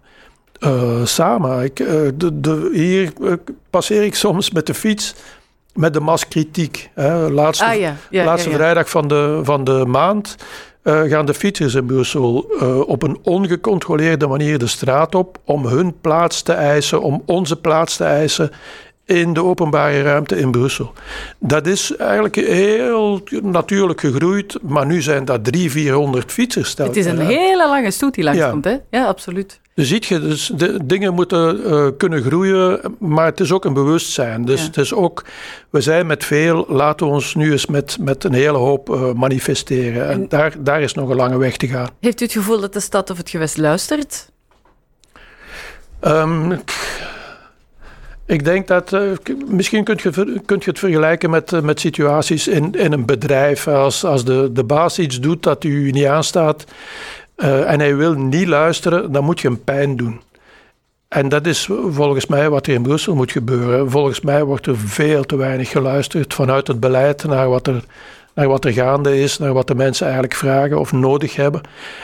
uh, 0.59 1.05
samen? 1.05 1.63
Ik, 1.63 1.79
uh, 1.79 1.87
de, 2.15 2.39
de, 2.39 2.69
hier 2.73 3.13
passeer 3.69 4.03
ik 4.03 4.15
soms 4.15 4.51
met 4.51 4.65
de 4.65 4.73
fiets 4.73 5.15
met 5.73 5.93
de 5.93 5.99
maskritiek. 5.99 6.89
Hè. 6.93 7.29
Laatste, 7.29 7.65
ah, 7.65 7.79
ja. 7.79 7.95
Ja, 8.09 8.25
laatste 8.25 8.49
ja, 8.49 8.55
vrijdag 8.55 8.89
van 8.89 9.07
de, 9.07 9.39
van 9.43 9.63
de 9.63 9.85
maand 9.87 10.35
uh, 10.83 11.01
gaan 11.01 11.25
de 11.25 11.33
fietsers 11.33 11.73
in 11.73 11.85
Brussel 11.85 12.45
uh, 12.61 12.79
op 12.79 13.03
een 13.03 13.19
ongecontroleerde 13.23 14.27
manier 14.27 14.57
de 14.57 14.67
straat 14.67 15.15
op 15.15 15.37
om 15.45 15.65
hun 15.65 15.99
plaats 16.01 16.41
te 16.41 16.53
eisen, 16.53 17.01
om 17.01 17.23
onze 17.25 17.55
plaats 17.55 17.97
te 17.97 18.03
eisen 18.03 18.51
in 19.05 19.33
de 19.33 19.43
openbare 19.43 20.01
ruimte 20.01 20.39
in 20.39 20.51
Brussel. 20.51 20.93
Dat 21.39 21.67
is 21.67 21.95
eigenlijk 21.95 22.35
heel 22.35 23.23
natuurlijk 23.41 23.99
gegroeid, 23.99 24.57
maar 24.61 24.85
nu 24.85 25.01
zijn 25.01 25.25
dat 25.25 25.43
300, 25.43 25.71
400 25.73 26.31
fietsers. 26.31 26.73
Het 26.77 26.95
is 26.95 27.05
een 27.05 27.19
hele 27.19 27.67
lange 27.67 27.91
stoet 27.91 28.13
die 28.13 28.23
langskomt, 28.23 28.65
ja. 28.65 28.71
hè? 28.71 28.97
Ja, 28.97 29.05
absoluut. 29.05 29.61
Dus 29.75 29.87
ziet 29.87 30.05
je, 30.05 30.19
dus 30.19 30.51
de 30.55 30.85
dingen 30.85 31.13
moeten 31.13 31.59
uh, 31.59 31.87
kunnen 31.97 32.23
groeien, 32.23 32.79
maar 32.99 33.25
het 33.25 33.39
is 33.39 33.51
ook 33.51 33.65
een 33.65 33.73
bewustzijn. 33.73 34.45
Dus 34.45 34.59
ja. 34.59 34.65
het 34.65 34.77
is 34.77 34.93
ook, 34.93 35.23
we 35.69 35.81
zijn 35.81 36.05
met 36.05 36.23
veel, 36.23 36.65
laten 36.67 37.07
we 37.07 37.13
ons 37.13 37.35
nu 37.35 37.51
eens 37.51 37.65
met, 37.65 37.97
met 37.99 38.23
een 38.23 38.33
hele 38.33 38.57
hoop 38.57 38.89
uh, 38.89 39.13
manifesteren. 39.13 40.07
En, 40.07 40.11
en 40.11 40.29
daar, 40.29 40.53
daar 40.59 40.81
is 40.81 40.93
nog 40.93 41.09
een 41.09 41.15
lange 41.15 41.37
weg 41.37 41.57
te 41.57 41.67
gaan. 41.67 41.89
Heeft 41.99 42.21
u 42.21 42.23
het 42.23 42.33
gevoel 42.33 42.59
dat 42.59 42.73
de 42.73 42.79
stad 42.79 43.09
of 43.09 43.17
het 43.17 43.29
gewest 43.29 43.57
luistert? 43.57 44.31
Um, 46.01 46.61
ik 48.25 48.45
denk 48.45 48.67
dat, 48.67 48.93
uh, 48.93 49.01
misschien 49.47 49.83
kunt 49.83 50.01
je, 50.01 50.41
kunt 50.45 50.63
je 50.63 50.69
het 50.69 50.79
vergelijken 50.79 51.29
met, 51.29 51.51
uh, 51.51 51.61
met 51.61 51.79
situaties 51.79 52.47
in, 52.47 52.71
in 52.71 52.91
een 52.91 53.05
bedrijf. 53.05 53.67
Als, 53.67 54.05
als 54.05 54.25
de, 54.25 54.49
de 54.51 54.63
baas 54.63 54.99
iets 54.99 55.19
doet 55.19 55.43
dat 55.43 55.63
u 55.63 55.91
niet 55.91 56.05
aanstaat 56.05 56.65
uh, 57.37 57.71
en 57.71 57.79
hij 57.79 57.95
wil 57.95 58.13
niet 58.13 58.47
luisteren, 58.47 59.11
dan 59.11 59.23
moet 59.23 59.39
je 59.39 59.47
hem 59.47 59.63
pijn 59.63 59.95
doen. 59.95 60.21
En 61.07 61.29
dat 61.29 61.47
is 61.47 61.69
volgens 61.89 62.27
mij 62.27 62.49
wat 62.49 62.67
er 62.67 62.73
in 62.73 62.81
Brussel 62.81 63.15
moet 63.15 63.31
gebeuren. 63.31 63.91
Volgens 63.91 64.21
mij 64.21 64.43
wordt 64.43 64.65
er 64.65 64.77
veel 64.77 65.23
te 65.23 65.35
weinig 65.35 65.69
geluisterd 65.69 66.33
vanuit 66.33 66.67
het 66.67 66.79
beleid 66.79 67.23
naar 67.23 67.49
wat 67.49 67.67
er, 67.67 67.83
naar 68.33 68.47
wat 68.47 68.65
er 68.65 68.73
gaande 68.73 69.19
is, 69.19 69.37
naar 69.37 69.53
wat 69.53 69.67
de 69.67 69.75
mensen 69.75 70.05
eigenlijk 70.05 70.35
vragen 70.35 70.79
of 70.79 70.91
nodig 70.91 71.35
hebben. 71.35 71.61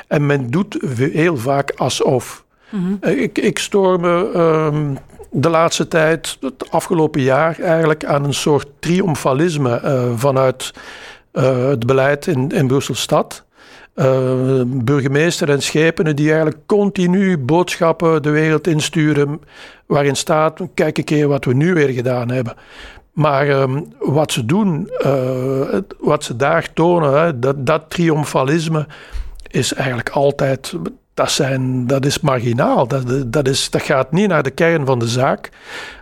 En 0.08 0.26
men 0.26 0.50
doet 0.50 0.78
heel 0.98 1.38
vaak 1.38 1.72
alsof. 1.76 2.44
Mm-hmm. 2.70 2.98
ik, 3.02 3.38
ik 3.38 3.60
stoor 3.60 4.00
me 4.00 4.32
um, 4.36 4.98
de 5.32 5.50
laatste 5.50 5.88
tijd, 5.88 6.38
het 6.42 6.72
afgelopen 6.72 7.22
jaar, 7.22 7.60
eigenlijk 7.60 8.06
aan 8.06 8.24
een 8.24 8.34
soort 8.34 8.68
triomfalisme 8.80 9.82
uh, 9.84 10.04
vanuit 10.16 10.74
uh, 11.34 11.68
het 11.68 11.86
beleid 11.86 12.28
in, 12.28 12.50
in 12.50 12.68
Brussel-Stad. 12.68 13.48
Uh, 13.96 14.62
burgemeester 14.66 15.50
en 15.50 15.62
schepenen 15.62 16.16
die 16.16 16.28
eigenlijk 16.28 16.58
continu 16.66 17.38
boodschappen 17.38 18.22
de 18.22 18.30
wereld 18.30 18.68
insturen 18.68 19.42
waarin 19.86 20.16
staat, 20.16 20.62
kijk 20.74 20.98
een 20.98 21.04
keer 21.04 21.28
wat 21.28 21.46
we 21.46 21.54
nu 21.54 21.74
weer 21.74 21.90
gedaan 21.90 22.32
hebben. 22.32 22.56
Maar 23.12 23.50
um, 23.50 23.94
wat 24.00 24.32
ze 24.32 24.46
doen, 24.46 24.90
wat 26.00 26.24
ze 26.24 26.36
daar 26.36 26.74
tonen, 26.74 27.40
dat, 27.40 27.66
dat 27.66 27.90
triomfalisme 27.90 28.88
is 29.48 29.74
eigenlijk 29.74 30.10
altijd 30.10 30.74
dat, 31.20 31.32
zijn, 31.32 31.88
dat 31.88 32.06
is 32.06 32.20
marginaal. 32.20 32.88
Dat, 32.88 33.32
dat, 33.34 33.48
is, 33.48 33.70
dat 33.70 33.82
gaat 33.82 34.12
niet 34.12 34.28
naar 34.28 34.44
de 34.44 34.50
kern 34.50 34.86
van 34.86 35.00
de 35.00 35.08
zaak. 35.08 35.50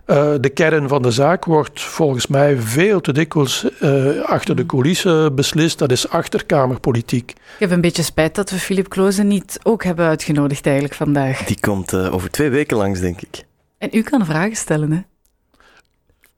Uh, 0.07 0.33
de 0.41 0.49
kern 0.49 0.87
van 0.87 1.01
de 1.01 1.11
zaak 1.11 1.45
wordt 1.45 1.81
volgens 1.81 2.27
mij 2.27 2.57
veel 2.57 3.01
te 3.01 3.13
dikwijls 3.13 3.65
uh, 3.81 4.23
achter 4.23 4.55
de 4.55 4.65
coulissen 4.65 5.35
beslist. 5.35 5.79
Dat 5.79 5.91
is 5.91 6.09
achterkamerpolitiek. 6.09 7.31
Ik 7.31 7.59
heb 7.59 7.71
een 7.71 7.81
beetje 7.81 8.03
spijt 8.03 8.35
dat 8.35 8.49
we 8.49 8.59
Philip 8.59 8.89
Klozen 8.89 9.27
niet 9.27 9.59
ook 9.63 9.83
hebben 9.83 10.05
uitgenodigd 10.05 10.65
eigenlijk 10.65 10.95
vandaag. 10.95 11.43
Die 11.43 11.59
komt 11.59 11.93
uh, 11.93 12.13
over 12.13 12.31
twee 12.31 12.49
weken 12.49 12.77
langs, 12.77 12.99
denk 12.99 13.21
ik. 13.21 13.43
En 13.77 13.89
u 13.91 14.01
kan 14.01 14.25
vragen 14.25 14.55
stellen, 14.55 14.91
hè? 14.91 14.99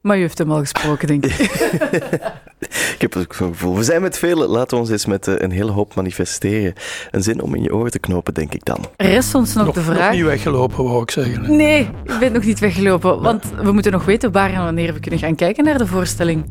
Maar 0.02 0.18
u 0.18 0.22
heeft 0.22 0.38
hem 0.38 0.52
al 0.52 0.60
gesproken, 0.60 1.08
denk 1.08 1.26
ik. 1.26 1.40
ik 2.96 2.98
heb 2.98 3.16
ook 3.16 3.34
zo'n 3.34 3.54
gevoel. 3.54 3.76
We 3.76 3.84
zijn 3.84 4.02
met 4.02 4.18
velen. 4.18 4.48
Laten 4.50 4.78
we 4.78 4.84
ons 4.84 4.92
eens 4.92 5.06
met 5.06 5.28
uh, 5.28 5.36
een 5.38 5.52
hele 5.52 5.72
hoop 5.72 5.96
manifesteren. 5.96 6.74
Een 7.12 7.24
zin 7.24 7.42
om 7.42 7.56
in 7.56 7.64
je 7.64 7.74
oren 7.74 7.92
te 7.92 8.00
knopen, 8.00 8.34
denk 8.34 8.54
ik 8.54 8.66
dan. 8.66 8.86
Rest 8.98 9.36
ons 9.36 9.54
nog, 9.54 9.66
nog 9.66 9.74
de 9.74 9.82
vraag. 9.82 9.98
Nog 10.00 10.12
niet 10.12 10.24
weggelopen, 10.24 10.84
wou 10.84 11.02
ik 11.02 11.12
zeggen. 11.12 11.56
Nee, 11.56 11.90
ik 12.04 12.20
ben 12.20 12.32
nog 12.32 12.44
niet 12.44 12.60
weggelopen. 12.60 13.22
Want 13.22 13.44
we 13.62 13.72
moeten 13.72 13.92
nog 13.92 14.06
weten 14.06 14.32
waar 14.32 14.54
en 14.54 14.64
wanneer 14.64 14.94
we 14.94 15.00
kunnen 15.00 15.20
gaan 15.20 15.36
kijken 15.36 15.64
naar 15.64 15.78
de 15.78 15.88
voorstelling. 15.88 16.46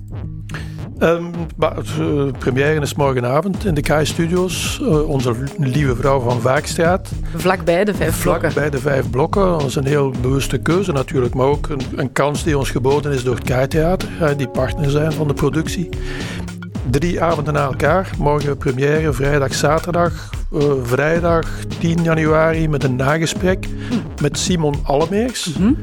Um, 1.02 1.30
de 1.56 2.32
première 2.38 2.80
is 2.80 2.94
morgenavond 2.94 3.64
in 3.64 3.74
de 3.74 3.80
KI-studios. 3.80 4.80
Uh, 4.82 5.08
onze 5.08 5.34
lieve 5.58 5.96
vrouw 5.96 6.20
van 6.20 6.40
Vaakstraat. 6.40 7.10
Vlakbij 7.34 7.84
de 7.84 7.94
vijf 7.94 8.22
blokken. 8.22 8.52
Vlakbij 8.52 8.70
de 8.70 8.78
vijf 8.78 9.10
blokken. 9.10 9.42
Dat 9.42 9.64
is 9.64 9.74
een 9.74 9.86
heel 9.86 10.14
bewuste 10.22 10.58
keuze 10.58 10.92
natuurlijk, 10.92 11.34
maar 11.34 11.46
ook 11.46 11.68
een, 11.68 11.80
een 11.96 12.12
kans 12.12 12.44
die 12.44 12.58
ons 12.58 12.70
geboden 12.70 13.12
is 13.12 13.24
door 13.24 13.34
het 13.34 13.44
KI-theater, 13.44 14.08
uh, 14.22 14.28
die 14.36 14.48
partner 14.48 14.90
zijn 14.90 15.12
van 15.12 15.28
de 15.28 15.34
productie. 15.34 15.88
Drie 16.90 17.22
avonden 17.22 17.54
na 17.54 17.64
elkaar. 17.64 18.10
Morgen 18.18 18.56
première, 18.56 19.12
vrijdag, 19.12 19.54
zaterdag. 19.54 20.30
Uh, 20.52 20.62
vrijdag 20.82 21.46
10 21.78 22.02
januari 22.02 22.68
met 22.68 22.84
een 22.84 22.96
nagesprek 22.96 23.66
hm. 23.88 24.22
met 24.22 24.38
Simon 24.38 24.74
Allemeers. 24.82 25.54
-hmm. 25.56 25.76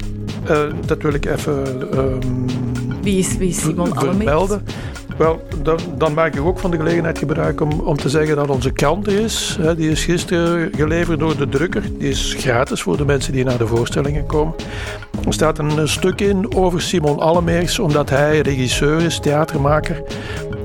dat 0.86 1.02
wil 1.02 1.14
ik 1.14 1.26
even... 1.26 1.88
Um, 1.98 2.22
wie, 3.02 3.18
is, 3.18 3.38
wie 3.38 3.50
is 3.50 3.62
Simon 3.62 3.98
Allemeers? 3.98 4.16
Vermelden. 4.18 4.64
Wel, 5.18 5.42
dan, 5.62 5.80
dan, 5.98 6.14
maak 6.14 6.36
ik 6.36 6.42
ook 6.42 6.60
van 6.60 6.72
de 6.72 6.78
gelegenheid 6.78 7.18
gebruik 7.18 7.62
om, 7.62 7.80
om 7.80 7.98
te 7.98 8.10
zeggen 8.10 8.36
dat 8.36 8.50
onze 8.50 8.72
krant 8.72 9.08
is. 9.08 9.58
Hè, 9.62 9.76
die 9.76 9.90
is 9.90 10.04
gisteren 10.04 10.72
geleverd 10.76 11.20
door 11.20 11.38
de 11.38 11.50
drukker. 11.50 11.82
Die 11.98 12.10
is 12.10 12.36
gratis 12.38 12.82
voor 12.82 12.98
de 12.98 13.06
mensen 13.06 13.34
die 13.34 13.44
naar 13.44 13.58
de 13.58 13.68
voorstellingen 13.68 14.26
komen. 14.26 14.56
Er 15.26 15.34
staat 15.34 15.60
een 15.60 15.88
stuk 15.88 16.22
in 16.22 16.56
over 16.56 16.82
Simon 16.82 17.20
Allemeers, 17.20 17.80
omdat 17.80 18.10
hij 18.10 18.40
regisseur 18.40 19.02
is, 19.02 19.20
theatermaker. 19.20 20.02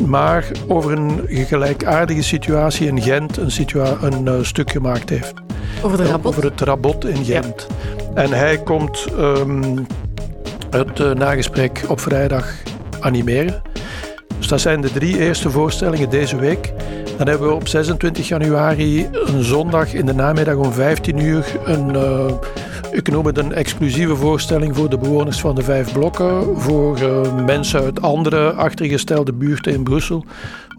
Maar 0.06 0.50
over 0.68 0.92
een 0.92 1.20
gelijkaardige 1.28 2.22
situatie 2.22 2.86
in 2.86 3.02
Gent 3.02 3.36
een, 3.36 3.50
situa 3.50 3.96
een 4.00 4.24
uh, 4.24 4.34
stuk 4.42 4.70
gemaakt 4.70 5.08
heeft. 5.08 5.34
Over, 5.82 5.96
de 5.96 6.04
rabot? 6.04 6.26
over 6.26 6.44
het 6.44 6.60
rabot 6.60 7.04
in 7.04 7.24
Gent. 7.24 7.66
Ja. 8.14 8.22
En 8.22 8.30
hij 8.30 8.58
komt 8.58 9.06
um, 9.18 9.86
het 10.70 10.98
uh, 10.98 11.12
nagesprek 11.12 11.84
op 11.88 12.00
vrijdag 12.00 12.54
animeren. 13.00 13.62
Dus 14.50 14.62
dat 14.62 14.72
zijn 14.72 14.80
de 14.80 14.92
drie 14.92 15.18
eerste 15.18 15.50
voorstellingen 15.50 16.10
deze 16.10 16.36
week. 16.36 16.72
Dan 17.16 17.28
hebben 17.28 17.48
we 17.48 17.54
op 17.54 17.68
26 17.68 18.28
januari 18.28 19.08
een 19.12 19.44
zondag 19.44 19.94
in 19.94 20.06
de 20.06 20.14
namiddag 20.14 20.54
om 20.54 20.72
15 20.72 21.18
uur 21.18 21.44
een, 21.64 21.94
uh, 21.94 22.32
ik 22.90 23.10
noem 23.10 23.26
het 23.26 23.38
een 23.38 23.52
exclusieve 23.52 24.16
voorstelling 24.16 24.76
voor 24.76 24.90
de 24.90 24.98
bewoners 24.98 25.40
van 25.40 25.54
de 25.54 25.62
vijf 25.62 25.92
blokken, 25.92 26.60
voor 26.60 27.00
uh, 27.00 27.44
mensen 27.44 27.80
uit 27.80 28.02
andere 28.02 28.52
achtergestelde 28.52 29.32
buurten 29.32 29.72
in 29.72 29.82
Brussel. 29.82 30.24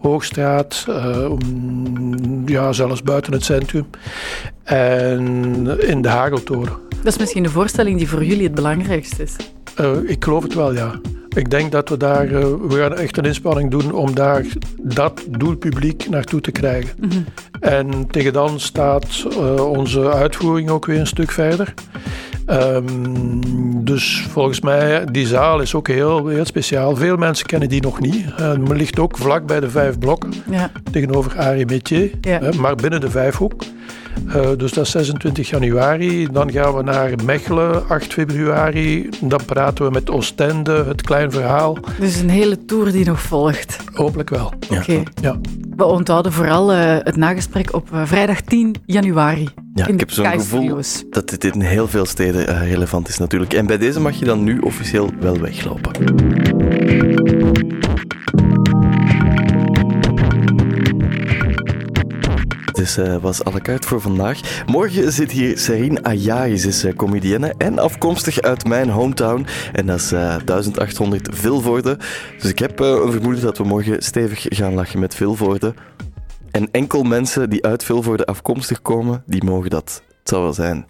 Hoogstraat, 0.00 0.86
uh, 0.88 1.32
ja, 2.46 2.72
zelfs 2.72 3.02
buiten 3.02 3.32
het 3.32 3.44
centrum. 3.44 3.86
En 4.62 5.66
in 5.80 6.02
de 6.02 6.08
Hageltoren. 6.08 6.76
Dat 7.02 7.12
is 7.12 7.18
misschien 7.18 7.42
de 7.42 7.50
voorstelling 7.50 7.98
die 7.98 8.08
voor 8.08 8.24
jullie 8.24 8.44
het 8.44 8.54
belangrijkste 8.54 9.22
is. 9.22 9.36
Ik 10.06 10.24
geloof 10.24 10.42
het 10.42 10.54
wel, 10.54 10.74
ja. 10.74 11.00
Ik 11.34 11.50
denk 11.50 11.72
dat 11.72 11.88
we 11.88 11.96
daar, 11.96 12.26
uh, 12.26 12.40
we 12.68 12.76
gaan 12.76 12.96
echt 12.96 13.16
een 13.16 13.24
inspanning 13.24 13.70
doen 13.70 13.92
om 13.92 14.14
daar 14.14 14.46
dat 14.82 15.24
doelpubliek 15.28 16.08
naartoe 16.08 16.40
te 16.40 16.50
krijgen. 16.50 16.96
Mm 17.00 17.10
-hmm. 17.10 17.24
En 17.60 18.06
tegen 18.06 18.32
dan 18.32 18.60
staat 18.60 19.24
uh, 19.30 19.70
onze 19.70 20.12
uitvoering 20.12 20.70
ook 20.70 20.86
weer 20.86 21.00
een 21.00 21.06
stuk 21.06 21.30
verder. 21.30 21.74
Um, 22.50 23.84
dus 23.84 24.26
volgens 24.30 24.60
mij, 24.60 25.04
die 25.04 25.26
zaal 25.26 25.60
is 25.60 25.74
ook 25.74 25.88
heel, 25.88 26.26
heel 26.26 26.44
speciaal. 26.44 26.96
Veel 26.96 27.16
mensen 27.16 27.46
kennen 27.46 27.68
die 27.68 27.82
nog 27.82 28.00
niet. 28.00 28.24
Uh, 28.40 28.56
men 28.56 28.76
ligt 28.76 28.98
ook 28.98 29.16
vlak 29.18 29.46
bij 29.46 29.60
de 29.60 29.70
vijf 29.70 29.98
blokken, 29.98 30.32
ja. 30.50 30.70
tegenover 30.90 31.38
Arie 31.38 31.66
Métier, 31.66 32.10
Ja. 32.20 32.40
maar 32.58 32.74
binnen 32.74 33.00
de 33.00 33.10
vijfhoek. 33.10 33.62
Uh, 34.26 34.48
dus 34.56 34.72
dat 34.72 34.84
is 34.84 34.90
26 34.90 35.48
januari. 35.50 36.28
Dan 36.32 36.52
gaan 36.52 36.76
we 36.76 36.82
naar 36.82 37.10
Mechelen, 37.24 37.88
8 37.88 38.12
februari. 38.12 39.08
Dan 39.20 39.40
praten 39.46 39.84
we 39.84 39.90
met 39.90 40.10
Oostende, 40.10 40.84
het 40.88 41.02
klein 41.02 41.30
verhaal. 41.30 41.78
Dus 42.00 42.20
een 42.20 42.30
hele 42.30 42.64
tour 42.64 42.92
die 42.92 43.04
nog 43.04 43.20
volgt. 43.20 43.76
Hopelijk 43.92 44.30
wel. 44.30 44.46
Oké. 44.70 44.74
Okay. 44.80 45.02
Ja. 45.22 45.36
We 45.82 45.88
onthouden 45.88 46.32
vooral 46.32 46.74
uh, 46.74 46.96
het 46.98 47.16
nagesprek 47.16 47.74
op 47.74 47.88
uh, 47.92 48.02
vrijdag 48.04 48.40
10 48.40 48.74
januari. 48.86 49.48
Ja, 49.74 49.86
ik 49.86 50.00
heb 50.00 50.10
zo'n 50.10 50.26
gevoel 50.26 50.80
dat 51.10 51.28
dit 51.28 51.44
in 51.44 51.60
heel 51.60 51.88
veel 51.88 52.06
steden 52.06 52.50
uh, 52.50 52.70
relevant 52.70 53.08
is 53.08 53.18
natuurlijk. 53.18 53.52
En 53.52 53.66
bij 53.66 53.78
deze 53.78 54.00
mag 54.00 54.18
je 54.18 54.24
dan 54.24 54.44
nu 54.44 54.58
officieel 54.58 55.10
wel 55.20 55.38
weglopen. 55.38 55.92
Dus 62.82 62.98
uh, 62.98 63.16
was 63.16 63.44
à 63.44 63.50
la 63.50 63.60
carte 63.60 63.88
voor 63.88 64.00
vandaag. 64.00 64.64
Morgen 64.66 65.12
zit 65.12 65.30
hier 65.30 65.58
Serine 65.58 66.02
Ayayi, 66.02 66.58
ze 66.58 66.68
is 66.68 66.84
uh, 66.84 66.94
comedienne 66.94 67.54
en 67.58 67.78
afkomstig 67.78 68.40
uit 68.40 68.64
mijn 68.64 68.88
hometown. 68.88 69.46
En 69.72 69.86
dat 69.86 69.98
is 69.98 70.12
uh, 70.12 70.36
1800 70.44 71.28
Vilvoorde. 71.32 71.98
Dus 72.38 72.50
ik 72.50 72.58
heb 72.58 72.78
een 72.78 73.12
vermoeden 73.12 73.42
dat 73.42 73.58
we 73.58 73.64
morgen 73.64 74.02
stevig 74.02 74.46
gaan 74.48 74.74
lachen 74.74 75.00
met 75.00 75.14
Vilvoorde. 75.14 75.74
En 76.50 76.68
enkel 76.70 77.02
mensen 77.02 77.50
die 77.50 77.64
uit 77.64 77.84
Vilvoorde 77.84 78.26
afkomstig 78.26 78.82
komen, 78.82 79.22
die 79.26 79.44
mogen 79.44 79.70
dat. 79.70 80.02
Het 80.18 80.28
zal 80.28 80.42
wel 80.42 80.52
zijn. 80.52 80.86